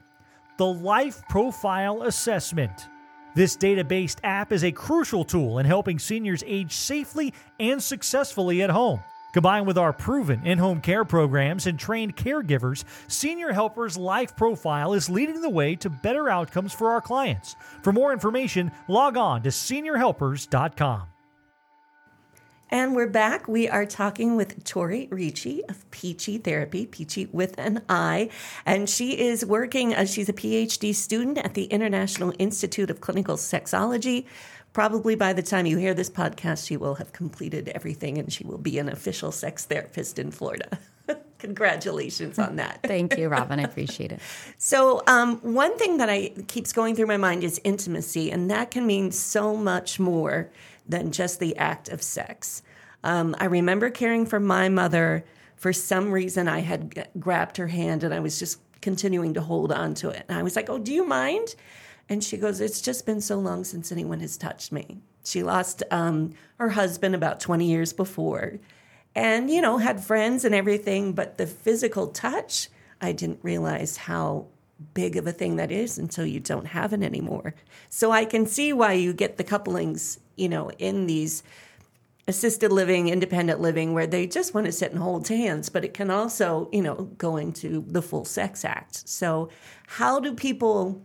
the 0.56 0.64
Life 0.64 1.22
Profile 1.28 2.04
Assessment. 2.04 2.88
This 3.34 3.54
data 3.54 3.84
based 3.84 4.18
app 4.24 4.50
is 4.50 4.64
a 4.64 4.72
crucial 4.72 5.24
tool 5.24 5.58
in 5.58 5.66
helping 5.66 5.98
seniors 5.98 6.42
age 6.46 6.72
safely 6.72 7.34
and 7.60 7.82
successfully 7.82 8.62
at 8.62 8.70
home. 8.70 9.02
Combined 9.32 9.66
with 9.66 9.76
our 9.76 9.92
proven 9.92 10.46
in 10.46 10.58
home 10.58 10.80
care 10.80 11.04
programs 11.04 11.66
and 11.66 11.78
trained 11.78 12.16
caregivers, 12.16 12.84
Senior 13.08 13.52
Helpers 13.52 13.96
Life 13.96 14.36
Profile 14.36 14.94
is 14.94 15.10
leading 15.10 15.40
the 15.42 15.50
way 15.50 15.76
to 15.76 15.90
better 15.90 16.28
outcomes 16.28 16.72
for 16.72 16.90
our 16.90 17.00
clients. 17.00 17.54
For 17.82 17.92
more 17.92 18.12
information, 18.12 18.72
log 18.88 19.16
on 19.16 19.42
to 19.42 19.50
seniorhelpers.com. 19.50 21.08
And 22.70 22.94
we're 22.94 23.08
back. 23.08 23.48
We 23.48 23.66
are 23.66 23.86
talking 23.86 24.36
with 24.36 24.62
Tori 24.62 25.08
Ricci 25.10 25.64
of 25.70 25.90
Peachy 25.90 26.36
Therapy, 26.36 26.84
Peachy 26.84 27.26
with 27.32 27.58
an 27.58 27.82
I. 27.88 28.28
And 28.66 28.90
she 28.90 29.18
is 29.18 29.42
working, 29.42 29.94
uh, 29.94 30.04
she's 30.04 30.28
a 30.28 30.34
PhD 30.34 30.94
student 30.94 31.38
at 31.38 31.54
the 31.54 31.64
International 31.64 32.34
Institute 32.38 32.90
of 32.90 33.00
Clinical 33.00 33.36
Sexology. 33.36 34.26
Probably 34.78 35.16
by 35.16 35.32
the 35.32 35.42
time 35.42 35.66
you 35.66 35.76
hear 35.76 35.92
this 35.92 36.08
podcast, 36.08 36.64
she 36.64 36.76
will 36.76 36.94
have 36.94 37.12
completed 37.12 37.68
everything 37.74 38.16
and 38.16 38.32
she 38.32 38.44
will 38.44 38.58
be 38.58 38.78
an 38.78 38.88
official 38.88 39.32
sex 39.32 39.64
therapist 39.64 40.20
in 40.20 40.30
Florida. 40.30 40.78
Congratulations 41.40 42.38
on 42.38 42.54
that. 42.54 42.78
Thank 42.84 43.18
you, 43.18 43.28
Robin. 43.28 43.58
I 43.58 43.64
appreciate 43.64 44.12
it. 44.12 44.20
So, 44.56 45.02
um, 45.08 45.38
one 45.38 45.76
thing 45.78 45.96
that 45.96 46.08
I 46.08 46.28
keeps 46.46 46.72
going 46.72 46.94
through 46.94 47.08
my 47.08 47.16
mind 47.16 47.42
is 47.42 47.60
intimacy, 47.64 48.30
and 48.30 48.48
that 48.52 48.70
can 48.70 48.86
mean 48.86 49.10
so 49.10 49.56
much 49.56 49.98
more 49.98 50.48
than 50.88 51.10
just 51.10 51.40
the 51.40 51.56
act 51.56 51.88
of 51.88 52.00
sex. 52.00 52.62
Um, 53.02 53.34
I 53.40 53.46
remember 53.46 53.90
caring 53.90 54.26
for 54.26 54.38
my 54.38 54.68
mother. 54.68 55.24
For 55.56 55.72
some 55.72 56.12
reason, 56.12 56.46
I 56.46 56.60
had 56.60 56.94
g- 56.94 57.02
grabbed 57.18 57.56
her 57.56 57.66
hand, 57.66 58.04
and 58.04 58.14
I 58.14 58.20
was 58.20 58.38
just 58.38 58.60
continuing 58.80 59.34
to 59.34 59.40
hold 59.40 59.72
on 59.72 59.94
to 59.94 60.10
it. 60.10 60.24
And 60.28 60.38
I 60.38 60.44
was 60.44 60.54
like, 60.54 60.70
"Oh, 60.70 60.78
do 60.78 60.94
you 60.94 61.04
mind?" 61.04 61.56
And 62.08 62.24
she 62.24 62.36
goes, 62.36 62.60
"It's 62.60 62.80
just 62.80 63.06
been 63.06 63.20
so 63.20 63.38
long 63.38 63.64
since 63.64 63.92
anyone 63.92 64.20
has 64.20 64.36
touched 64.36 64.72
me." 64.72 64.98
She 65.24 65.42
lost 65.42 65.82
um, 65.90 66.32
her 66.58 66.70
husband 66.70 67.14
about 67.14 67.40
twenty 67.40 67.66
years 67.66 67.92
before, 67.92 68.58
and 69.14 69.50
you 69.50 69.60
know 69.60 69.78
had 69.78 70.02
friends 70.02 70.44
and 70.44 70.54
everything, 70.54 71.12
but 71.12 71.38
the 71.38 71.46
physical 71.46 72.08
touch, 72.08 72.68
I 73.00 73.12
didn't 73.12 73.40
realize 73.42 73.96
how 73.96 74.46
big 74.94 75.16
of 75.16 75.26
a 75.26 75.32
thing 75.32 75.56
that 75.56 75.72
is 75.72 75.98
until 75.98 76.24
you 76.24 76.40
don't 76.40 76.66
have 76.66 76.92
it 76.92 77.02
anymore. 77.02 77.54
So 77.90 78.10
I 78.10 78.24
can 78.24 78.46
see 78.46 78.72
why 78.72 78.92
you 78.92 79.12
get 79.12 79.36
the 79.36 79.44
couplings, 79.44 80.20
you 80.36 80.48
know, 80.48 80.70
in 80.78 81.06
these 81.06 81.42
assisted 82.28 82.70
living, 82.70 83.08
independent 83.08 83.60
living, 83.60 83.94
where 83.94 84.06
they 84.06 84.26
just 84.26 84.54
want 84.54 84.66
to 84.66 84.72
sit 84.72 84.92
and 84.92 85.00
hold 85.00 85.26
hands, 85.28 85.68
but 85.68 85.84
it 85.84 85.94
can 85.94 86.10
also, 86.10 86.68
you 86.72 86.82
know, 86.82 87.10
go 87.16 87.36
into 87.36 87.84
the 87.88 88.02
full 88.02 88.24
sex 88.24 88.64
act. 88.64 89.08
So, 89.08 89.48
how 89.86 90.20
do 90.20 90.34
people 90.34 91.02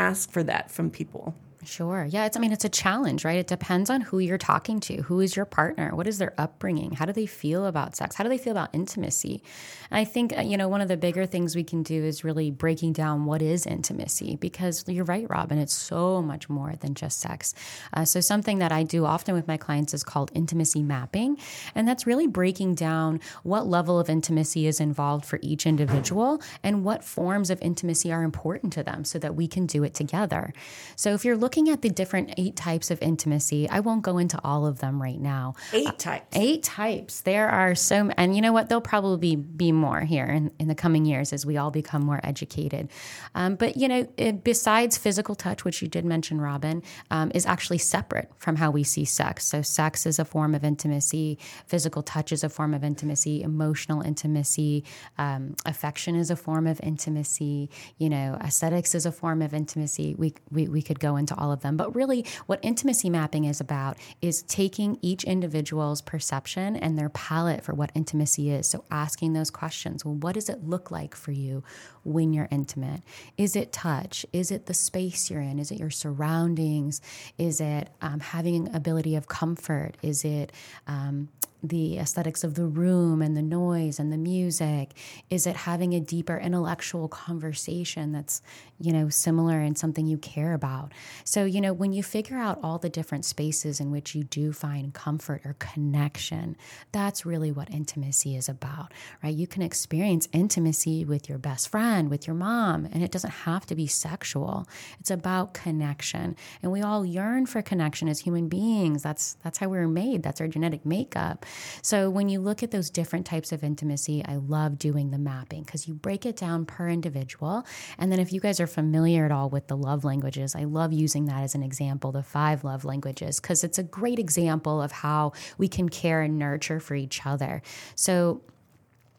ask 0.00 0.30
for 0.30 0.42
that 0.44 0.70
from 0.70 0.90
people? 0.90 1.34
Sure. 1.62 2.06
Yeah. 2.08 2.24
It's, 2.24 2.38
I 2.38 2.40
mean, 2.40 2.52
it's 2.52 2.64
a 2.64 2.70
challenge, 2.70 3.22
right? 3.22 3.38
It 3.38 3.46
depends 3.46 3.90
on 3.90 4.00
who 4.00 4.18
you're 4.18 4.38
talking 4.38 4.80
to. 4.80 5.02
Who 5.02 5.20
is 5.20 5.36
your 5.36 5.44
partner? 5.44 5.94
What 5.94 6.06
is 6.06 6.16
their 6.16 6.32
upbringing? 6.38 6.92
How 6.92 7.04
do 7.04 7.12
they 7.12 7.26
feel 7.26 7.66
about 7.66 7.94
sex? 7.94 8.16
How 8.16 8.24
do 8.24 8.30
they 8.30 8.38
feel 8.38 8.52
about 8.52 8.70
intimacy? 8.72 9.42
And 9.90 9.98
I 9.98 10.04
think, 10.04 10.36
uh, 10.38 10.40
you 10.40 10.56
know, 10.56 10.68
one 10.68 10.80
of 10.80 10.88
the 10.88 10.96
bigger 10.96 11.26
things 11.26 11.54
we 11.54 11.62
can 11.62 11.82
do 11.82 12.02
is 12.02 12.24
really 12.24 12.50
breaking 12.50 12.94
down 12.94 13.26
what 13.26 13.42
is 13.42 13.66
intimacy 13.66 14.36
because 14.36 14.84
you're 14.88 15.04
right, 15.04 15.26
Robin. 15.28 15.58
It's 15.58 15.74
so 15.74 16.22
much 16.22 16.48
more 16.48 16.76
than 16.80 16.94
just 16.94 17.20
sex. 17.20 17.52
Uh, 17.92 18.06
so, 18.06 18.20
something 18.22 18.58
that 18.60 18.72
I 18.72 18.82
do 18.82 19.04
often 19.04 19.34
with 19.34 19.46
my 19.46 19.58
clients 19.58 19.92
is 19.92 20.02
called 20.02 20.30
intimacy 20.34 20.82
mapping. 20.82 21.36
And 21.74 21.86
that's 21.86 22.06
really 22.06 22.26
breaking 22.26 22.76
down 22.76 23.20
what 23.42 23.66
level 23.66 24.00
of 24.00 24.08
intimacy 24.08 24.66
is 24.66 24.80
involved 24.80 25.26
for 25.26 25.38
each 25.42 25.66
individual 25.66 26.40
and 26.62 26.84
what 26.84 27.04
forms 27.04 27.50
of 27.50 27.60
intimacy 27.60 28.10
are 28.10 28.22
important 28.22 28.72
to 28.74 28.82
them 28.82 29.04
so 29.04 29.18
that 29.18 29.34
we 29.34 29.46
can 29.46 29.66
do 29.66 29.84
it 29.84 29.92
together. 29.92 30.54
So, 30.96 31.12
if 31.12 31.22
you're 31.22 31.36
looking 31.36 31.49
at 31.58 31.82
the 31.82 31.90
different 31.90 32.34
eight 32.36 32.56
types 32.56 32.90
of 32.90 33.00
intimacy, 33.02 33.68
I 33.68 33.80
won't 33.80 34.02
go 34.02 34.18
into 34.18 34.38
all 34.42 34.66
of 34.66 34.78
them 34.78 35.00
right 35.00 35.20
now. 35.20 35.54
Eight 35.72 35.98
types. 35.98 36.26
Eight 36.36 36.62
types. 36.62 37.20
There 37.22 37.48
are 37.48 37.74
so, 37.74 38.10
and 38.16 38.34
you 38.34 38.42
know 38.42 38.52
what? 38.52 38.68
There'll 38.68 38.80
probably 38.80 39.36
be 39.36 39.72
more 39.72 40.00
here 40.00 40.26
in, 40.26 40.52
in 40.58 40.68
the 40.68 40.74
coming 40.74 41.04
years 41.04 41.32
as 41.32 41.44
we 41.44 41.56
all 41.56 41.70
become 41.70 42.02
more 42.04 42.20
educated. 42.24 42.88
Um, 43.34 43.56
but 43.56 43.76
you 43.76 43.88
know, 43.88 44.08
it, 44.16 44.44
besides 44.44 44.96
physical 44.96 45.34
touch, 45.34 45.64
which 45.64 45.82
you 45.82 45.88
did 45.88 46.04
mention, 46.04 46.40
Robin, 46.40 46.82
um, 47.10 47.30
is 47.34 47.46
actually 47.46 47.78
separate 47.78 48.30
from 48.38 48.56
how 48.56 48.70
we 48.70 48.84
see 48.84 49.04
sex. 49.04 49.46
So, 49.46 49.62
sex 49.62 50.06
is 50.06 50.18
a 50.18 50.24
form 50.24 50.54
of 50.54 50.64
intimacy. 50.64 51.38
Physical 51.66 52.02
touch 52.02 52.32
is 52.32 52.44
a 52.44 52.48
form 52.48 52.74
of 52.74 52.84
intimacy. 52.84 53.42
Emotional 53.42 54.02
intimacy. 54.02 54.84
Um, 55.18 55.54
affection 55.66 56.14
is 56.14 56.30
a 56.30 56.36
form 56.36 56.66
of 56.66 56.80
intimacy. 56.82 57.70
You 57.98 58.10
know, 58.10 58.38
aesthetics 58.40 58.94
is 58.94 59.06
a 59.06 59.12
form 59.12 59.42
of 59.42 59.54
intimacy. 59.54 60.14
We 60.16 60.34
we 60.50 60.68
we 60.68 60.82
could 60.82 61.00
go 61.00 61.16
into 61.16 61.34
all 61.40 61.52
of 61.52 61.62
them, 61.62 61.76
but 61.76 61.94
really, 61.94 62.24
what 62.46 62.60
intimacy 62.62 63.10
mapping 63.10 63.44
is 63.44 63.60
about 63.60 63.96
is 64.20 64.42
taking 64.42 64.98
each 65.02 65.24
individual's 65.24 66.00
perception 66.02 66.76
and 66.76 66.98
their 66.98 67.08
palette 67.08 67.64
for 67.64 67.74
what 67.74 67.90
intimacy 67.94 68.50
is. 68.50 68.68
So, 68.68 68.84
asking 68.90 69.32
those 69.32 69.50
questions. 69.50 70.04
Well, 70.04 70.14
what 70.14 70.34
does 70.34 70.48
it 70.48 70.64
look 70.64 70.90
like 70.90 71.14
for 71.14 71.32
you 71.32 71.62
when 72.04 72.32
you're 72.32 72.48
intimate? 72.50 73.02
Is 73.36 73.56
it 73.56 73.72
touch? 73.72 74.26
Is 74.32 74.50
it 74.50 74.66
the 74.66 74.74
space 74.74 75.30
you're 75.30 75.40
in? 75.40 75.58
Is 75.58 75.70
it 75.70 75.78
your 75.78 75.90
surroundings? 75.90 77.00
Is 77.38 77.60
it 77.60 77.88
um, 78.00 78.20
having 78.20 78.74
ability 78.74 79.16
of 79.16 79.28
comfort? 79.28 79.96
Is 80.02 80.24
it 80.24 80.52
um, 80.86 81.28
the 81.62 81.98
aesthetics 81.98 82.44
of 82.44 82.54
the 82.54 82.66
room 82.66 83.22
and 83.22 83.36
the 83.36 83.42
noise 83.42 83.98
and 83.98 84.12
the 84.12 84.18
music? 84.18 84.92
Is 85.28 85.46
it 85.46 85.56
having 85.56 85.94
a 85.94 86.00
deeper 86.00 86.38
intellectual 86.38 87.08
conversation 87.08 88.12
that's, 88.12 88.42
you 88.80 88.92
know, 88.92 89.08
similar 89.08 89.60
and 89.60 89.76
something 89.76 90.06
you 90.06 90.18
care 90.18 90.54
about? 90.54 90.92
So, 91.24 91.44
you 91.44 91.60
know, 91.60 91.72
when 91.72 91.92
you 91.92 92.02
figure 92.02 92.38
out 92.38 92.58
all 92.62 92.78
the 92.78 92.88
different 92.88 93.24
spaces 93.24 93.80
in 93.80 93.90
which 93.90 94.14
you 94.14 94.24
do 94.24 94.52
find 94.52 94.94
comfort 94.94 95.42
or 95.44 95.56
connection, 95.58 96.56
that's 96.92 97.26
really 97.26 97.52
what 97.52 97.70
intimacy 97.70 98.36
is 98.36 98.48
about, 98.48 98.92
right? 99.22 99.34
You 99.34 99.46
can 99.46 99.62
experience 99.62 100.28
intimacy 100.32 101.04
with 101.04 101.28
your 101.28 101.38
best 101.38 101.68
friend, 101.68 102.10
with 102.10 102.26
your 102.26 102.36
mom, 102.36 102.86
and 102.86 103.02
it 103.02 103.10
doesn't 103.10 103.30
have 103.30 103.66
to 103.66 103.74
be 103.74 103.86
sexual. 103.86 104.66
It's 104.98 105.10
about 105.10 105.54
connection. 105.54 106.36
And 106.62 106.72
we 106.72 106.82
all 106.82 107.04
yearn 107.04 107.46
for 107.46 107.62
connection 107.62 108.08
as 108.08 108.20
human 108.20 108.48
beings. 108.48 109.02
That's 109.02 109.34
that's 109.42 109.58
how 109.58 109.68
we 109.68 109.78
were 109.78 109.88
made. 109.88 110.22
That's 110.22 110.40
our 110.40 110.48
genetic 110.48 110.84
makeup. 110.84 111.46
So 111.82 112.10
when 112.10 112.28
you 112.28 112.40
look 112.40 112.62
at 112.62 112.70
those 112.70 112.90
different 112.90 113.26
types 113.26 113.52
of 113.52 113.64
intimacy, 113.64 114.22
I 114.24 114.36
love 114.36 114.78
doing 114.78 115.10
the 115.10 115.18
mapping 115.18 115.62
because 115.62 115.86
you 115.88 115.94
break 115.94 116.26
it 116.26 116.36
down 116.36 116.66
per 116.66 116.88
individual. 116.88 117.64
And 117.98 118.10
then 118.10 118.20
if 118.20 118.32
you 118.32 118.40
guys 118.40 118.60
are 118.60 118.66
familiar 118.66 119.24
at 119.24 119.32
all 119.32 119.50
with 119.50 119.68
the 119.68 119.76
love 119.76 120.04
languages, 120.04 120.54
I 120.54 120.64
love 120.64 120.92
using 120.92 121.26
that 121.26 121.42
as 121.42 121.54
an 121.54 121.62
example, 121.62 122.12
the 122.12 122.22
five 122.22 122.64
love 122.64 122.84
languages, 122.84 123.40
because 123.40 123.64
it's 123.64 123.78
a 123.78 123.82
great 123.82 124.18
example 124.18 124.80
of 124.80 124.92
how 124.92 125.32
we 125.58 125.68
can 125.68 125.88
care 125.88 126.22
and 126.22 126.38
nurture 126.38 126.80
for 126.80 126.94
each 126.94 127.24
other. 127.26 127.62
So 127.94 128.42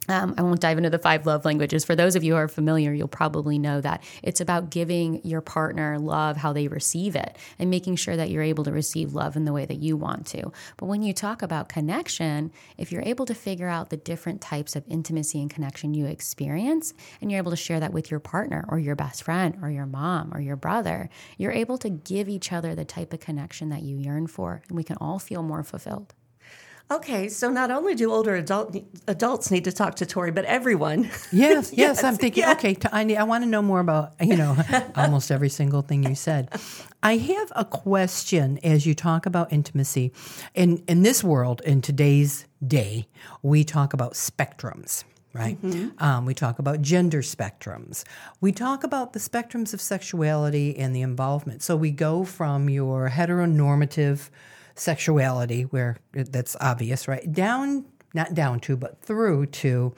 Um, 0.08 0.34
I 0.36 0.42
won't 0.42 0.60
dive 0.60 0.78
into 0.78 0.90
the 0.90 0.98
five 0.98 1.28
love 1.28 1.46
languages. 1.46 1.86
For 1.86 1.96
those 1.96 2.16
of 2.16 2.24
you 2.24 2.34
who 2.34 2.38
are 2.38 2.48
familiar, 2.48 2.92
you'll 2.92 3.08
probably 3.08 3.60
know 3.60 3.82
that 3.82 4.04
it's 4.24 4.42
about 4.42 4.72
giving 4.72 5.24
your 5.24 5.42
partner 5.42 6.00
love 6.00 6.38
how 6.38 6.54
they 6.54 6.68
receive 6.68 7.16
it 7.16 7.38
and 7.60 7.70
making 7.70 7.98
sure 7.98 8.18
that 8.18 8.32
you're 8.32 8.42
able 8.42 8.64
to 8.64 8.72
receive 8.72 9.14
love 9.14 9.36
in 9.36 9.46
the 9.46 9.54
way 9.54 9.66
that 9.66 9.78
you 9.78 9.96
want 9.96 10.26
to. 10.28 10.52
But 10.78 10.88
when 10.88 11.04
you 11.04 11.14
talk 11.14 11.44
about 11.44 11.70
connection, 11.70 12.52
if 12.78 12.92
you're 12.92 13.04
able 13.04 13.26
to 13.28 13.36
figure 13.36 13.68
out 13.68 13.90
the 13.90 13.98
different 13.98 14.42
types 14.42 14.76
of 14.76 14.84
intimacy 14.88 15.40
and 15.40 15.52
connection 15.52 15.94
you 15.94 16.08
experience, 16.08 16.94
and 17.22 17.32
you're 17.32 17.38
able 17.38 17.52
to 17.52 17.58
share 17.58 17.80
that 17.80 17.94
with 17.94 18.10
your 18.10 18.20
partner 18.20 18.66
or 18.70 18.80
your 18.80 18.96
best 18.96 19.24
friend 19.24 19.60
or 19.62 19.70
your 19.70 19.86
mom 19.86 20.34
or 20.34 20.42
your 20.42 20.56
brother, 20.56 21.10
you're 21.38 21.52
able 21.52 21.78
to 21.78 21.90
give 21.90 22.28
each 22.28 22.52
other 22.52 22.74
the 22.74 22.86
type 22.86 23.14
of 23.14 23.20
connection 23.20 23.70
that 23.70 23.84
you 23.84 23.98
yearn 23.98 24.26
for, 24.26 24.64
and 24.68 24.76
we 24.76 24.84
can 24.84 24.98
all 25.00 25.20
feel 25.20 25.44
more 25.44 25.64
fulfilled. 25.64 26.16
Okay, 26.90 27.30
so 27.30 27.50
not 27.50 27.72
only 27.72 27.96
do 27.96 28.12
older 28.12 28.36
adult, 28.36 28.76
adults 29.08 29.52
need 29.52 29.64
to 29.66 29.72
talk 29.72 29.96
to 29.96 30.06
Tori, 30.06 30.32
but 30.32 30.46
everyone. 30.46 31.04
Yes, 31.04 31.32
yes. 31.32 31.74
yes 31.74 32.04
I'm 32.04 32.16
thinking. 32.16 32.44
Yeah. 32.44 32.54
Okay, 32.54 32.78
I 32.92 33.04
need, 33.04 33.18
I 33.18 33.24
want 33.24 33.44
to 33.44 33.50
know 33.50 33.62
more 33.62 33.80
about 33.80 34.14
you 34.22 34.36
know 34.36 34.58
almost 34.96 35.32
every 35.32 35.50
single 35.50 35.82
thing 35.82 36.04
you 36.04 36.16
said. 36.16 36.50
I 37.04 37.18
have 37.18 37.52
a 37.56 37.66
question 37.66 38.60
as 38.64 38.86
you 38.86 38.94
talk 38.96 39.26
about 39.26 39.54
intimacy. 39.54 40.12
In 40.54 40.84
in 40.88 41.04
this 41.04 41.24
world, 41.24 41.62
in 41.66 41.82
today's 41.82 42.46
day, 42.66 43.08
we 43.42 43.64
talk 43.64 43.94
about 43.94 44.14
spectrums 44.14 45.04
right? 45.34 45.62
Mm-hmm. 45.62 46.04
Um, 46.04 46.26
we 46.26 46.34
talk 46.34 46.60
about 46.60 46.82
gender 46.82 47.22
spectrums. 47.22 48.04
We 48.42 48.52
talk 48.52 48.84
about 48.84 49.14
the 49.14 49.20
spectrums 49.20 49.74
of 49.74 49.82
sexuality 49.82 50.78
and 50.78 50.96
the 50.96 51.02
involvement. 51.02 51.64
So 51.64 51.76
we 51.76 51.92
go 51.92 52.26
from 52.26 52.70
your 52.70 53.10
heteronormative 53.10 54.30
sexuality, 54.82 55.64
where 55.64 55.98
that's 56.14 56.58
obvious, 56.60 57.08
right? 57.08 57.32
Down, 57.32 57.86
not 58.14 58.34
down 58.34 58.60
to, 58.62 58.76
but 58.76 59.00
through 59.02 59.46
to 59.46 59.94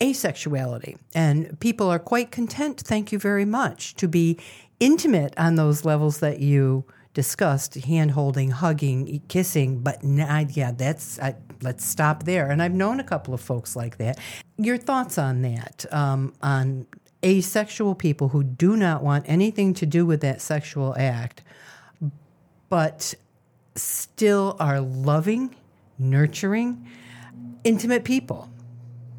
asexuality. 0.00 0.96
And 1.14 1.58
people 1.60 1.90
are 1.90 1.98
quite 1.98 2.30
content, 2.30 2.80
thank 2.80 3.12
you 3.12 3.18
very 3.18 3.44
much, 3.44 3.94
to 3.96 4.08
be 4.08 4.38
intimate 4.80 5.34
on 5.36 5.56
those 5.56 5.84
levels 5.84 6.20
that 6.20 6.40
you 6.40 6.84
discussed 7.12 7.74
hand 7.74 8.10
holding, 8.10 8.50
hugging, 8.50 9.22
kissing, 9.28 9.80
but 9.80 10.02
not, 10.02 10.56
yeah, 10.56 10.72
that's, 10.72 11.18
I, 11.18 11.34
let's 11.62 11.84
stop 11.84 12.24
there. 12.24 12.50
And 12.50 12.62
I've 12.62 12.74
known 12.74 13.00
a 13.00 13.04
couple 13.04 13.32
of 13.32 13.40
folks 13.40 13.76
like 13.76 13.98
that. 13.98 14.18
Your 14.58 14.78
thoughts 14.78 15.18
on 15.18 15.42
that, 15.42 15.86
um, 15.92 16.34
on 16.42 16.86
asexual 17.24 17.94
people 17.94 18.28
who 18.28 18.42
do 18.42 18.76
not 18.76 19.02
want 19.02 19.24
anything 19.28 19.72
to 19.74 19.86
do 19.86 20.04
with 20.04 20.20
that 20.20 20.40
sexual 20.40 20.94
act, 20.98 21.42
but 22.68 23.14
still 23.76 24.56
are 24.58 24.80
loving, 24.80 25.54
nurturing, 25.98 26.86
intimate 27.64 28.04
people. 28.04 28.50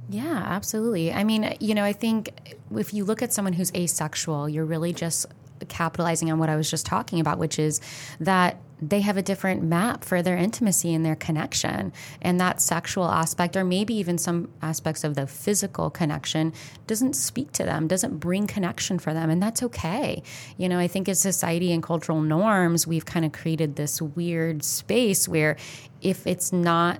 Yeah, 0.09 0.43
absolutely. 0.45 1.11
I 1.11 1.23
mean, 1.23 1.55
you 1.59 1.75
know, 1.75 1.83
I 1.83 1.93
think 1.93 2.55
if 2.75 2.93
you 2.93 3.03
look 3.03 3.21
at 3.21 3.33
someone 3.33 3.53
who's 3.53 3.73
asexual, 3.73 4.47
you're 4.47 4.65
really 4.65 4.93
just 4.93 5.25
capitalizing 5.67 6.31
on 6.31 6.39
what 6.39 6.49
I 6.49 6.55
was 6.55 6.69
just 6.69 6.85
talking 6.85 7.19
about, 7.19 7.39
which 7.39 7.59
is 7.59 7.81
that 8.19 8.57
they 8.81 9.01
have 9.01 9.17
a 9.17 9.21
different 9.21 9.63
map 9.63 10.03
for 10.03 10.21
their 10.21 10.37
intimacy 10.37 10.93
and 10.93 11.05
their 11.05 11.15
connection. 11.15 11.91
And 12.21 12.39
that 12.39 12.61
sexual 12.61 13.05
aspect, 13.05 13.55
or 13.55 13.63
maybe 13.63 13.95
even 13.95 14.17
some 14.17 14.49
aspects 14.61 15.03
of 15.03 15.15
the 15.15 15.25
physical 15.25 15.89
connection, 15.89 16.53
doesn't 16.85 17.13
speak 17.13 17.51
to 17.53 17.63
them, 17.63 17.87
doesn't 17.87 18.19
bring 18.19 18.45
connection 18.45 18.99
for 18.99 19.13
them. 19.13 19.29
And 19.29 19.41
that's 19.41 19.63
okay. 19.63 20.21
You 20.57 20.69
know, 20.69 20.79
I 20.79 20.87
think 20.87 21.09
as 21.09 21.19
society 21.19 21.71
and 21.71 21.81
cultural 21.81 22.21
norms, 22.21 22.85
we've 22.85 23.05
kind 23.05 23.25
of 23.25 23.31
created 23.31 23.75
this 23.75 24.01
weird 24.01 24.63
space 24.63 25.27
where 25.27 25.57
if 26.01 26.27
it's 26.27 26.53
not 26.53 26.99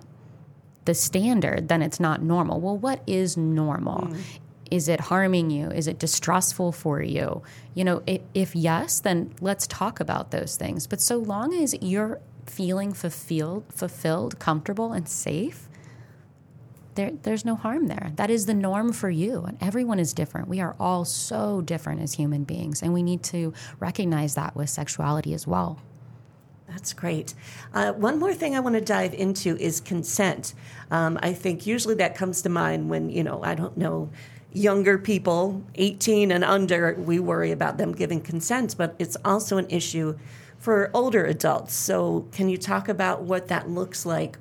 the 0.85 0.95
standard, 0.95 1.67
then 1.67 1.81
it's 1.81 1.99
not 1.99 2.23
normal. 2.23 2.59
Well, 2.59 2.77
what 2.77 3.01
is 3.05 3.37
normal? 3.37 4.07
Mm. 4.07 4.21
Is 4.71 4.87
it 4.87 4.99
harming 4.99 5.49
you? 5.49 5.69
Is 5.69 5.87
it 5.87 5.99
distressful 5.99 6.71
for 6.71 7.01
you? 7.01 7.41
You 7.73 7.83
know, 7.83 8.03
if, 8.05 8.21
if 8.33 8.55
yes, 8.55 8.99
then 8.99 9.33
let's 9.41 9.67
talk 9.67 9.99
about 9.99 10.31
those 10.31 10.57
things. 10.57 10.87
But 10.87 11.01
so 11.01 11.17
long 11.17 11.53
as 11.53 11.75
you're 11.81 12.19
feeling 12.45 12.93
fulfilled, 12.93 13.65
fulfilled, 13.73 14.39
comfortable, 14.39 14.93
and 14.93 15.07
safe, 15.07 15.67
there, 16.95 17.11
there's 17.23 17.45
no 17.45 17.55
harm 17.55 17.87
there. 17.87 18.11
That 18.15 18.29
is 18.29 18.47
the 18.47 18.53
norm 18.53 18.91
for 18.91 19.09
you. 19.09 19.43
And 19.43 19.57
everyone 19.61 19.99
is 19.99 20.13
different. 20.13 20.47
We 20.47 20.59
are 20.59 20.75
all 20.79 21.05
so 21.05 21.61
different 21.61 22.01
as 22.01 22.13
human 22.13 22.43
beings. 22.43 22.81
And 22.81 22.93
we 22.93 23.03
need 23.03 23.23
to 23.23 23.53
recognize 23.79 24.35
that 24.35 24.55
with 24.55 24.69
sexuality 24.69 25.33
as 25.33 25.45
well. 25.45 25.79
That's 26.67 26.91
great. 26.91 27.33
Uh, 27.73 27.93
one 27.93 28.19
more 28.19 28.33
thing 28.33 28.55
I 28.55 28.59
want 28.59 28.75
to 28.75 28.81
dive 28.81 29.13
into 29.13 29.55
is 29.57 29.79
consent. 29.79 30.53
Um, 30.91 31.17
I 31.21 31.31
think 31.33 31.65
usually 31.65 31.95
that 31.95 32.15
comes 32.15 32.41
to 32.41 32.49
mind 32.49 32.89
when, 32.89 33.09
you 33.09 33.23
know, 33.23 33.41
I 33.41 33.55
don't 33.55 33.77
know, 33.77 34.09
younger 34.53 34.97
people, 34.97 35.63
18 35.75 36.31
and 36.31 36.43
under, 36.43 36.95
we 36.95 37.19
worry 37.19 37.51
about 37.51 37.77
them 37.77 37.91
giving 37.91 38.21
consent, 38.21 38.75
but 38.77 38.95
it's 38.99 39.17
also 39.23 39.57
an 39.57 39.69
issue 39.69 40.17
for 40.57 40.89
older 40.93 41.25
adults. 41.25 41.73
So, 41.73 42.27
can 42.31 42.49
you 42.49 42.57
talk 42.57 42.89
about 42.89 43.23
what 43.23 43.47
that 43.49 43.69
looks 43.69 44.05
like 44.05 44.37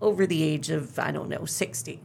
over 0.00 0.26
the 0.26 0.42
age 0.42 0.70
of, 0.70 0.98
I 0.98 1.10
don't 1.10 1.28
know, 1.28 1.44
60? 1.44 2.00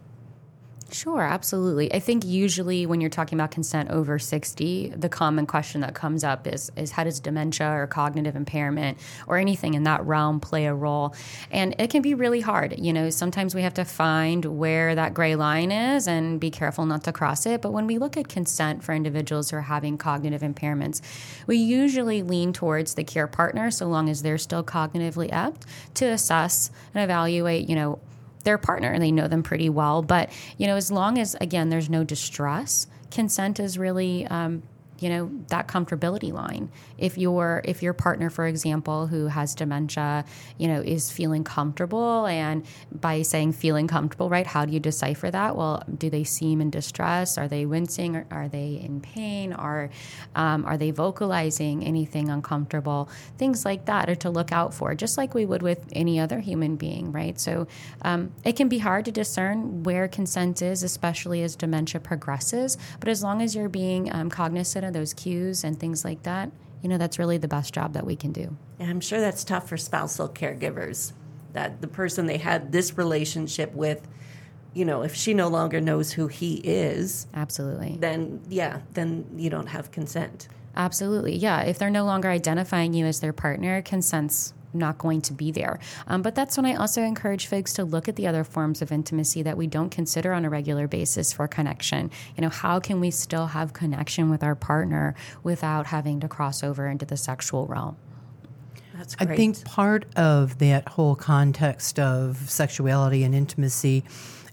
Sure, 0.93 1.21
absolutely. 1.21 1.93
I 1.93 1.99
think 1.99 2.25
usually 2.25 2.85
when 2.85 2.99
you're 2.99 3.09
talking 3.09 3.39
about 3.39 3.51
consent 3.51 3.91
over 3.91 4.19
60, 4.19 4.89
the 4.89 5.07
common 5.07 5.45
question 5.45 5.79
that 5.81 5.95
comes 5.95 6.21
up 6.25 6.45
is 6.45 6.69
is 6.75 6.91
how 6.91 7.05
does 7.05 7.21
dementia 7.21 7.69
or 7.69 7.87
cognitive 7.87 8.35
impairment 8.35 8.97
or 9.25 9.37
anything 9.37 9.73
in 9.73 9.83
that 9.83 10.05
realm 10.05 10.41
play 10.41 10.65
a 10.65 10.73
role? 10.73 11.15
And 11.49 11.75
it 11.79 11.91
can 11.91 12.01
be 12.01 12.13
really 12.13 12.41
hard. 12.41 12.77
You 12.77 12.91
know, 12.91 13.09
sometimes 13.09 13.55
we 13.55 13.61
have 13.61 13.73
to 13.75 13.85
find 13.85 14.43
where 14.43 14.93
that 14.93 15.13
gray 15.13 15.37
line 15.37 15.71
is 15.71 16.07
and 16.07 16.41
be 16.41 16.51
careful 16.51 16.85
not 16.85 17.05
to 17.05 17.13
cross 17.13 17.45
it. 17.45 17.61
But 17.61 17.71
when 17.71 17.87
we 17.87 17.97
look 17.97 18.17
at 18.17 18.27
consent 18.27 18.83
for 18.83 18.93
individuals 18.93 19.49
who 19.49 19.57
are 19.57 19.61
having 19.61 19.97
cognitive 19.97 20.41
impairments, 20.41 20.99
we 21.47 21.55
usually 21.55 22.21
lean 22.21 22.51
towards 22.51 22.95
the 22.95 23.05
care 23.05 23.27
partner 23.27 23.71
so 23.71 23.87
long 23.87 24.09
as 24.09 24.23
they're 24.23 24.37
still 24.37 24.63
cognitively 24.63 25.31
apt 25.31 25.65
to 25.95 26.05
assess 26.07 26.69
and 26.93 27.01
evaluate, 27.01 27.69
you 27.69 27.75
know, 27.75 27.99
their 28.41 28.57
partner 28.57 28.91
and 28.91 29.01
they 29.01 29.11
know 29.11 29.27
them 29.27 29.43
pretty 29.43 29.69
well. 29.69 30.01
But, 30.01 30.29
you 30.57 30.67
know, 30.67 30.75
as 30.75 30.91
long 30.91 31.17
as, 31.17 31.35
again, 31.41 31.69
there's 31.69 31.89
no 31.89 32.03
distress, 32.03 32.87
consent 33.09 33.59
is 33.59 33.77
really 33.77 34.25
um, 34.27 34.63
you 35.01 35.09
know 35.09 35.31
that 35.47 35.67
comfortability 35.67 36.31
line. 36.31 36.69
If 36.97 37.17
your 37.17 37.61
if 37.65 37.81
your 37.81 37.93
partner 37.93 38.29
for 38.29 38.45
example 38.45 39.07
who 39.07 39.27
has 39.27 39.55
dementia 39.55 40.25
you 40.57 40.67
know 40.67 40.81
is 40.81 41.11
feeling 41.11 41.43
comfortable 41.43 42.25
and 42.27 42.65
by 42.91 43.23
saying 43.23 43.53
feeling 43.53 43.87
comfortable 43.87 44.29
right 44.29 44.45
how 44.45 44.65
do 44.65 44.73
you 44.73 44.79
decipher 44.79 45.31
that? 45.31 45.55
Well 45.55 45.83
do 45.97 46.09
they 46.09 46.23
seem 46.23 46.61
in 46.61 46.69
distress? 46.69 47.37
Are 47.37 47.47
they 47.47 47.65
wincing? 47.65 48.15
Or 48.15 48.25
are 48.31 48.47
they 48.47 48.79
in 48.83 49.01
pain? 49.01 49.53
Are 49.53 49.89
um, 50.35 50.65
are 50.65 50.77
they 50.77 50.91
vocalizing 50.91 51.83
anything 51.83 52.29
uncomfortable? 52.29 53.09
Things 53.37 53.65
like 53.65 53.85
that 53.85 54.09
are 54.09 54.15
to 54.15 54.29
look 54.29 54.51
out 54.51 54.73
for 54.73 54.93
just 54.95 55.17
like 55.17 55.33
we 55.33 55.45
would 55.45 55.63
with 55.63 55.87
any 55.93 56.19
other 56.19 56.39
human 56.39 56.75
being 56.75 57.11
right? 57.11 57.39
So 57.39 57.67
um, 58.03 58.31
it 58.43 58.55
can 58.55 58.69
be 58.69 58.77
hard 58.77 59.05
to 59.05 59.11
discern 59.11 59.83
where 59.83 60.07
consent 60.07 60.61
is 60.61 60.83
especially 60.83 61.41
as 61.43 61.55
dementia 61.55 61.99
progresses. 62.01 62.77
But 62.99 63.09
as 63.09 63.23
long 63.23 63.41
as 63.41 63.55
you're 63.55 63.69
being 63.69 64.13
um, 64.13 64.29
cognizant 64.29 64.90
those 64.93 65.13
cues 65.13 65.63
and 65.63 65.79
things 65.79 66.03
like 66.05 66.23
that, 66.23 66.51
you 66.81 66.89
know, 66.89 66.97
that's 66.97 67.19
really 67.19 67.37
the 67.37 67.47
best 67.47 67.73
job 67.73 67.93
that 67.93 68.05
we 68.05 68.15
can 68.15 68.31
do. 68.31 68.55
And 68.79 68.89
I'm 68.89 69.01
sure 69.01 69.19
that's 69.19 69.43
tough 69.43 69.69
for 69.69 69.77
spousal 69.77 70.29
caregivers 70.29 71.13
that 71.53 71.81
the 71.81 71.87
person 71.87 72.25
they 72.25 72.37
had 72.37 72.71
this 72.71 72.97
relationship 72.97 73.73
with 73.73 74.07
you 74.73 74.85
know, 74.85 75.01
if 75.01 75.13
she 75.13 75.33
no 75.33 75.49
longer 75.49 75.81
knows 75.81 76.13
who 76.13 76.27
he 76.27 76.55
is, 76.55 77.27
absolutely, 77.33 77.97
then 77.99 78.41
yeah, 78.47 78.79
then 78.93 79.25
you 79.35 79.49
don't 79.49 79.67
have 79.67 79.91
consent. 79.91 80.47
Absolutely, 80.75 81.35
yeah. 81.35 81.61
If 81.61 81.77
they're 81.77 81.89
no 81.89 82.05
longer 82.05 82.29
identifying 82.29 82.93
you 82.93 83.05
as 83.05 83.19
their 83.19 83.33
partner, 83.33 83.81
consent's 83.81 84.53
not 84.73 84.97
going 84.97 85.21
to 85.21 85.33
be 85.33 85.51
there. 85.51 85.79
Um, 86.07 86.21
but 86.21 86.35
that's 86.35 86.57
when 86.57 86.65
I 86.65 86.75
also 86.75 87.01
encourage 87.01 87.47
folks 87.47 87.73
to 87.73 87.83
look 87.83 88.07
at 88.07 88.15
the 88.15 88.27
other 88.27 88.43
forms 88.43 88.81
of 88.81 88.91
intimacy 88.91 89.41
that 89.43 89.57
we 89.57 89.67
don't 89.67 89.89
consider 89.89 90.33
on 90.33 90.45
a 90.45 90.49
regular 90.49 90.87
basis 90.87 91.33
for 91.33 91.47
connection. 91.47 92.11
You 92.35 92.41
know, 92.41 92.49
how 92.49 92.79
can 92.79 92.99
we 92.99 93.11
still 93.11 93.47
have 93.47 93.73
connection 93.73 94.29
with 94.29 94.43
our 94.43 94.55
partner 94.55 95.15
without 95.43 95.87
having 95.87 96.19
to 96.21 96.27
cross 96.27 96.63
over 96.63 96.87
into 96.87 97.05
the 97.05 97.17
sexual 97.17 97.67
realm? 97.67 97.97
That's 98.95 99.15
great. 99.15 99.31
I 99.31 99.35
think 99.35 99.65
part 99.65 100.05
of 100.15 100.59
that 100.59 100.87
whole 100.87 101.15
context 101.15 101.99
of 101.99 102.49
sexuality 102.49 103.23
and 103.23 103.33
intimacy 103.33 104.03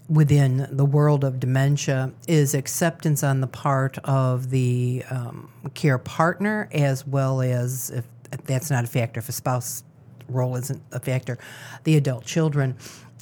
within 0.09 0.67
the 0.71 0.85
world 0.85 1.23
of 1.23 1.39
dementia 1.39 2.11
is 2.27 2.55
acceptance 2.55 3.23
on 3.23 3.41
the 3.41 3.47
part 3.47 3.99
of 3.99 4.49
the 4.49 5.03
um, 5.11 5.51
care 5.75 5.99
partner 5.99 6.67
as 6.71 7.05
well 7.05 7.41
as 7.41 7.91
if 7.91 8.05
that's 8.45 8.71
not 8.71 8.83
a 8.83 8.87
factor 8.87 9.19
if 9.19 9.29
a 9.29 9.31
spouse 9.31 9.83
role 10.29 10.55
isn't 10.55 10.81
a 10.91 10.99
factor, 10.99 11.37
the 11.83 11.95
adult 11.97 12.25
children. 12.25 12.75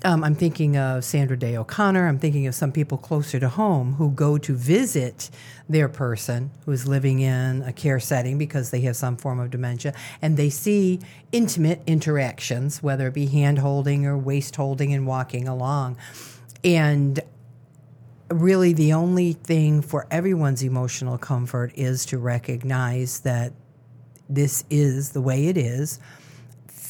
Um, 0.06 0.24
I'm 0.24 0.36
thinking 0.36 0.78
of 0.78 1.04
Sandra 1.04 1.36
Day 1.36 1.58
O'Connor. 1.58 2.08
I'm 2.08 2.20
thinking 2.20 2.46
of 2.46 2.54
some 2.54 2.72
people 2.72 3.00
closer 3.00 3.40
to 3.40 3.50
home 3.50 3.94
who 3.94 4.12
go 4.12 4.38
to 4.38 4.54
visit 4.56 5.32
their 5.68 5.90
person 5.90 6.52
who 6.66 6.72
is 6.72 6.88
living 6.88 7.20
in 7.20 7.64
a 7.64 7.74
care 7.74 8.00
setting 8.00 8.38
because 8.38 8.70
they 8.70 8.82
have 8.82 8.96
some 8.96 9.18
form 9.18 9.40
of 9.40 9.50
dementia, 9.50 9.96
and 10.22 10.38
they 10.38 10.52
see 10.52 11.00
intimate 11.32 11.82
interactions, 11.88 12.84
whether 12.84 13.08
it 13.08 13.16
be 13.16 13.26
hand 13.26 13.58
holding 13.58 14.06
or 14.06 14.16
waist 14.16 14.56
holding 14.56 14.94
and 14.94 15.08
walking 15.08 15.48
along. 15.48 15.98
And 16.64 17.20
really 18.30 18.74
the 18.74 18.94
only 18.94 19.34
thing 19.34 19.82
for 19.82 20.06
everyone's 20.12 20.62
emotional 20.62 21.18
comfort 21.18 21.72
is 21.76 22.06
to 22.06 22.20
recognize 22.20 23.22
that 23.22 23.52
this 24.30 24.64
is 24.70 25.12
the 25.12 25.22
way 25.22 25.48
it 25.48 25.58
is 25.58 26.00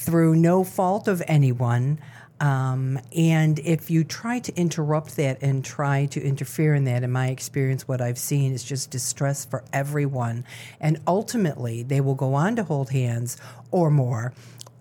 through 0.07 0.33
no 0.37 0.63
fault 0.63 1.09
of 1.09 1.21
anyone. 1.27 1.99
Um, 2.39 2.97
and 3.13 3.59
if 3.59 3.91
you 3.91 4.05
try 4.05 4.39
to 4.39 4.55
interrupt 4.55 5.17
that 5.17 5.43
and 5.43 5.65
try 5.65 6.05
to 6.05 6.23
interfere 6.23 6.75
in 6.75 6.85
that, 6.85 7.03
in 7.03 7.11
my 7.11 7.27
experience, 7.27 7.89
what 7.89 7.99
I've 7.99 8.17
seen 8.17 8.53
is 8.53 8.63
just 8.63 8.89
distress 8.89 9.43
for 9.43 9.65
everyone. 9.73 10.45
And 10.79 11.01
ultimately, 11.05 11.83
they 11.83 11.99
will 11.99 12.15
go 12.15 12.35
on 12.35 12.55
to 12.55 12.63
hold 12.63 12.91
hands 12.91 13.35
or 13.69 13.91
more 13.91 14.31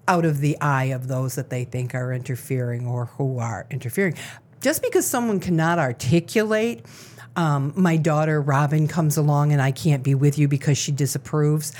out 0.06 0.24
of 0.24 0.38
the 0.38 0.56
eye 0.60 0.84
of 0.84 1.08
those 1.08 1.34
that 1.34 1.50
they 1.50 1.64
think 1.64 1.92
are 1.92 2.12
interfering 2.12 2.86
or 2.86 3.06
who 3.06 3.40
are 3.40 3.66
interfering. 3.68 4.14
Just 4.60 4.80
because 4.80 5.08
someone 5.08 5.40
cannot 5.40 5.80
articulate, 5.80 6.86
um, 7.34 7.72
my 7.76 7.96
daughter 7.96 8.40
Robin 8.40 8.86
comes 8.86 9.16
along 9.16 9.52
and 9.52 9.60
I 9.60 9.72
can't 9.72 10.04
be 10.04 10.14
with 10.14 10.38
you 10.38 10.46
because 10.46 10.78
she 10.78 10.92
disapproves 10.92 11.72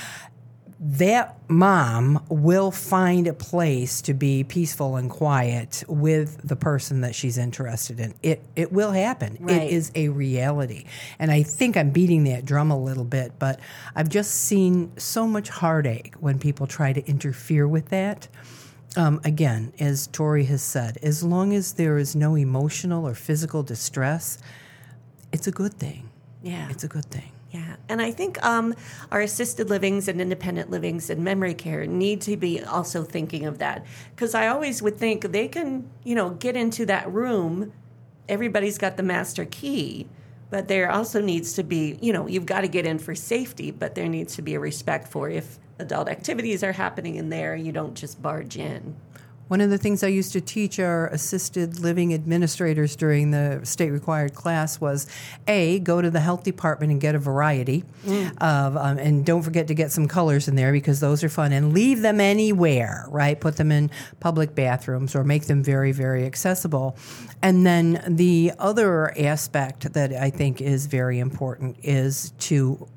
that 0.79 1.39
mom 1.49 2.23
will 2.29 2.71
find 2.71 3.27
a 3.27 3.33
place 3.33 4.03
to 4.03 4.13
be 4.13 4.45
peaceful 4.45 4.97
and 4.97 5.09
quiet 5.09 5.83
with 5.89 6.47
the 6.47 6.57
person 6.57 7.01
that 7.01 7.15
she's 7.15 7.39
interested 7.39 7.99
in. 7.99 8.15
It 8.23 8.43
it 8.55 8.73
will 8.73 8.91
happen. 8.91 9.39
Right. 9.41 9.63
It 9.63 9.73
is 9.73 9.91
a 9.95 10.11
reality. 10.11 10.85
And 11.19 11.31
I 11.31 11.43
think 11.43 11.77
I'm 11.77 11.91
beating 11.91 12.25
that 12.25 12.45
drum 12.45 12.71
a 12.71 12.79
little 12.79 13.05
bit, 13.05 13.39
but 13.39 13.59
I've 13.95 14.11
just 14.11 14.33
seen 14.33 14.93
so 14.99 15.27
much 15.27 15.49
heartache 15.49 16.15
when 16.21 16.39
people 16.39 16.67
try 16.67 16.93
to 16.93 17.05
interfere 17.07 17.67
with 17.67 17.89
that. 17.89 18.29
Um, 18.97 19.21
again, 19.25 19.73
as 19.79 20.07
Tori 20.07 20.45
has 20.45 20.63
said, 20.63 20.99
as 21.03 21.23
long 21.23 21.53
as 21.53 21.75
there 21.75 21.99
is 21.99 22.17
no 22.17 22.35
emotional 22.35 23.07
or 23.07 23.15
physical 23.15 23.63
distress, 23.63 24.39
it's 25.33 25.47
a 25.47 25.51
good 25.51 25.75
thing. 25.75 26.09
Yeah. 26.43 26.69
It's 26.71 26.85
a 26.85 26.89
good 26.89 27.07
thing. 27.07 27.33
Yeah, 27.57 27.77
and 27.89 28.03
I 28.03 28.11
think 28.11 28.45
um, 28.45 28.75
our 29.11 29.23
assisted 29.23 29.71
livings 29.71 30.09
and 30.09 30.21
independent 30.21 30.71
livings 30.71 31.09
and 31.09 31.25
memory 31.25 31.55
care 31.55 31.87
need 31.87 32.21
to 32.23 32.37
be 32.37 32.63
also 32.63 33.03
thinking 33.03 33.47
of 33.47 33.59
that 33.61 33.87
because 34.15 34.35
I 34.35 34.49
always 34.49 34.83
would 34.83 34.99
think 34.99 35.33
they 35.33 35.49
can, 35.49 35.89
you 36.05 36.15
know, 36.15 36.31
get 36.31 36.55
into 36.55 36.85
that 36.85 37.11
room. 37.11 37.73
Everybody's 38.29 38.77
got 38.77 38.99
the 38.99 39.03
master 39.03 39.47
key, 39.47 40.07
but 40.51 40.69
there 40.69 40.91
also 40.91 41.23
needs 41.23 41.55
to 41.55 41.63
be, 41.63 41.99
you 42.03 42.13
know, 42.13 42.27
you've 42.27 42.45
got 42.45 42.61
to 42.61 42.69
get 42.69 42.85
in 42.85 42.99
for 42.99 43.15
safety, 43.15 43.71
but 43.71 43.95
there 43.95 44.09
needs 44.09 44.37
to 44.37 44.43
be 44.43 44.53
a 44.53 44.61
respect 44.61 45.09
for 45.09 45.31
if 45.31 45.59
adult 45.79 46.11
activities 46.11 46.63
are 46.63 46.73
happening 46.73 47.15
in 47.15 47.31
there, 47.31 47.57
you 47.57 47.73
don't 47.73 47.95
just 47.95 48.21
barge 48.21 48.59
in. 48.59 48.97
One 49.49 49.61
of 49.61 49.71
the 49.71 49.79
things 49.79 50.03
I 50.03 50.09
used 50.09 50.33
to 50.33 50.41
teach 50.41 50.81
our 50.81 51.07
assisted 51.09 51.79
living 51.79 52.13
administrators 52.13 52.97
during 52.97 53.31
the 53.31 53.61
state 53.63 53.91
required 53.91 54.35
class 54.35 54.81
was 54.81 55.07
A, 55.47 55.79
go 55.79 56.03
to 56.03 56.11
the 56.11 56.19
health 56.19 56.43
department 56.43 56.91
and 56.91 57.01
get 57.01 57.15
a 57.15 57.19
variety 57.21 57.85
of, 58.41 58.77
um, 58.77 58.99
and 58.99 59.25
don't 59.25 59.43
forget 59.43 59.69
to 59.69 59.75
get 59.75 59.93
some 59.93 60.09
colors 60.09 60.49
in 60.49 60.57
there 60.57 60.73
because 60.73 60.99
those 60.99 61.23
are 61.23 61.29
fun, 61.29 61.53
and 61.53 61.73
leave 61.73 62.03
them 62.03 62.21
anywhere, 62.21 63.07
right? 63.09 63.41
Put 63.41 63.57
them 63.57 63.71
in 63.71 63.91
public 64.19 64.57
bathrooms 64.57 65.15
or 65.15 65.23
make 65.23 65.47
them 65.47 65.63
very, 65.63 65.93
very 65.93 66.27
accessible. 66.27 66.97
And 67.41 67.65
then 67.65 68.03
the 68.09 68.53
other 68.59 69.17
aspect 69.17 69.93
that 69.93 70.13
I 70.13 70.31
think 70.31 70.61
is 70.61 70.87
very 70.87 71.21
important 71.21 71.77
is 71.85 72.33
to 72.41 72.89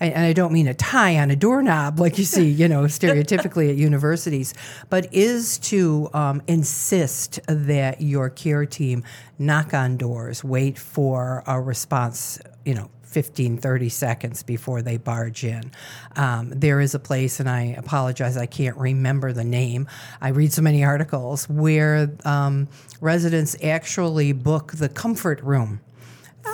I- 0.00 0.06
and 0.06 0.24
I 0.24 0.32
don't 0.32 0.52
mean 0.52 0.68
a 0.68 0.74
tie 0.74 1.18
on 1.18 1.30
a 1.30 1.36
doorknob 1.36 1.98
like 2.00 2.18
you 2.18 2.24
see, 2.24 2.48
you 2.48 2.68
know, 2.68 2.82
stereotypically 2.82 3.70
at 3.70 3.76
universities, 3.76 4.52
but 4.90 5.12
is 5.14 5.58
to 5.58 6.08
um, 6.12 6.42
insist 6.46 7.40
that 7.48 8.00
your 8.00 8.28
care 8.30 8.66
team 8.66 9.04
knock 9.38 9.72
on 9.74 9.96
doors, 9.96 10.44
wait 10.44 10.78
for 10.78 11.42
a 11.46 11.60
response, 11.60 12.38
you 12.64 12.74
know, 12.74 12.90
15, 13.04 13.56
30 13.56 13.88
seconds 13.88 14.42
before 14.42 14.82
they 14.82 14.98
barge 14.98 15.42
in. 15.44 15.70
Um, 16.16 16.50
there 16.54 16.80
is 16.80 16.94
a 16.94 16.98
place, 16.98 17.40
and 17.40 17.48
I 17.48 17.74
apologize, 17.78 18.36
I 18.36 18.44
can't 18.44 18.76
remember 18.76 19.32
the 19.32 19.44
name. 19.44 19.88
I 20.20 20.28
read 20.28 20.52
so 20.52 20.60
many 20.60 20.84
articles 20.84 21.48
where 21.48 22.10
um, 22.26 22.68
residents 23.00 23.56
actually 23.62 24.32
book 24.32 24.72
the 24.72 24.90
comfort 24.90 25.40
room 25.42 25.80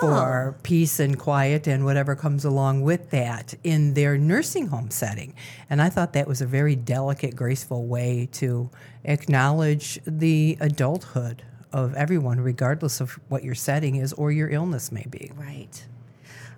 for 0.01 0.55
oh. 0.57 0.61
peace 0.63 1.01
and 1.01 1.19
quiet 1.19 1.67
and 1.67 1.85
whatever 1.85 2.15
comes 2.15 2.45
along 2.45 2.83
with 2.83 3.11
that 3.11 3.55
in 3.63 3.95
their 3.95 4.17
nursing 4.17 4.69
home 4.69 4.91
setting. 4.91 5.35
And 5.71 5.81
I 5.81 5.89
thought 5.89 6.13
that 6.13 6.29
was 6.29 6.41
a 6.41 6.47
very 6.47 6.77
delicate, 6.77 7.37
graceful 7.37 7.87
way 7.87 8.29
to 8.33 8.71
acknowledge 9.05 10.01
the 10.07 10.57
adulthood 10.61 11.43
of 11.73 11.95
everyone, 11.95 12.41
regardless 12.41 13.01
of 13.01 13.19
what 13.29 13.43
your 13.43 13.55
setting 13.55 13.97
is 13.97 14.13
or 14.13 14.31
your 14.31 14.51
illness 14.51 14.93
may 14.93 15.07
be. 15.09 15.31
Right. 15.35 15.87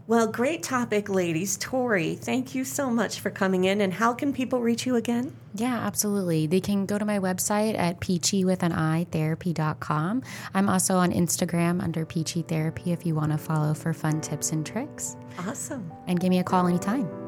Well, 0.07 0.27
great 0.27 0.63
topic, 0.63 1.09
ladies. 1.09 1.57
Tori, 1.57 2.15
thank 2.15 2.55
you 2.55 2.63
so 2.65 2.91
much 2.91 3.21
for 3.21 3.31
coming 3.31 3.65
in. 3.65 3.81
And 3.81 3.95
how 3.95 4.13
can 4.13 4.35
people 4.35 4.61
reach 4.61 4.85
you 4.85 4.97
again? 4.97 5.35
Yeah, 5.55 5.79
absolutely. 5.79 6.47
They 6.47 6.61
can 6.61 6.85
go 6.85 6.99
to 6.99 7.07
my 7.07 7.19
website 7.19 7.79
at 7.79 8.01
peachywithanitherapy.com. 8.01 10.23
I'm 10.53 10.69
also 10.69 10.97
on 10.97 11.11
Instagram 11.11 11.83
under 11.83 12.05
Peachy 12.05 12.43
Therapy 12.43 12.93
if 12.93 13.07
you 13.07 13.15
want 13.15 13.33
to 13.33 13.39
follow 13.39 13.73
for 13.73 13.95
fun 13.95 14.21
tips 14.21 14.53
and 14.53 14.67
tricks. 14.67 15.17
Awesome. 15.39 15.91
And 16.07 16.21
give 16.21 16.29
me 16.29 16.39
a 16.39 16.45
call 16.45 16.67
anytime. 16.67 17.24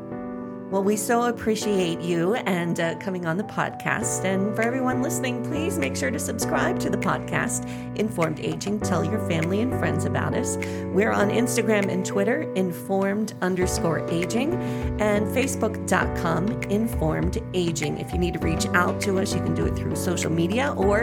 Well, 0.69 0.83
we 0.83 0.97
so 0.97 1.23
appreciate 1.27 2.01
you 2.01 2.35
and 2.35 2.81
uh, 2.81 2.97
coming 2.97 3.25
on 3.25 3.37
the 3.37 3.45
podcast. 3.45 4.25
And 4.25 4.57
for 4.57 4.63
everyone 4.63 5.01
listening, 5.01 5.45
please 5.45 5.79
make 5.79 5.95
sure 5.95 6.11
to 6.11 6.19
subscribe 6.19 6.81
to 6.81 6.91
the 6.91 6.97
podcast, 6.97 7.65
Informed 7.97 8.41
Aging. 8.41 8.81
Tell 8.81 9.05
your 9.05 9.21
family 9.29 9.61
and 9.61 9.73
friends 9.79 10.07
about 10.07 10.35
us. 10.35 10.57
We're 10.87 11.13
on 11.13 11.31
Instagram 11.31 11.89
and 11.89 12.05
Twitter, 12.05 12.53
informed 12.55 13.35
underscore 13.43 14.11
aging, 14.11 14.55
and 15.01 15.29
facebook.com, 15.29 16.63
informed 16.65 17.39
aging. 17.55 17.99
If 17.99 18.13
you 18.13 18.19
need 18.19 18.35
to 18.35 18.41
reach 18.41 18.67
out 18.75 19.01
to 19.03 19.21
us, 19.21 19.33
you 19.33 19.41
can 19.43 19.55
do 19.55 19.67
it 19.67 19.77
through 19.77 19.95
social 19.95 20.33
media 20.33 20.75
or 20.77 21.03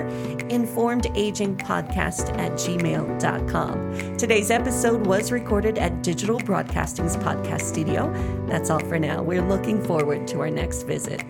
informed 0.49 1.07
aging 1.15 1.55
podcast 1.55 2.37
at 2.37 2.51
gmail.com. 2.53 4.17
Today's 4.17 4.51
episode 4.51 5.07
was 5.07 5.31
recorded 5.31 5.77
at 5.77 6.03
Digital 6.03 6.39
Broadcasting's 6.39 7.15
podcast 7.15 7.61
studio. 7.61 8.11
That's 8.47 8.69
all 8.69 8.79
for 8.81 8.99
now. 8.99 9.23
We're 9.23 9.52
looking 9.53 9.83
forward 9.83 10.27
to 10.27 10.39
our 10.39 10.49
next 10.49 10.81
visit. 10.81 11.23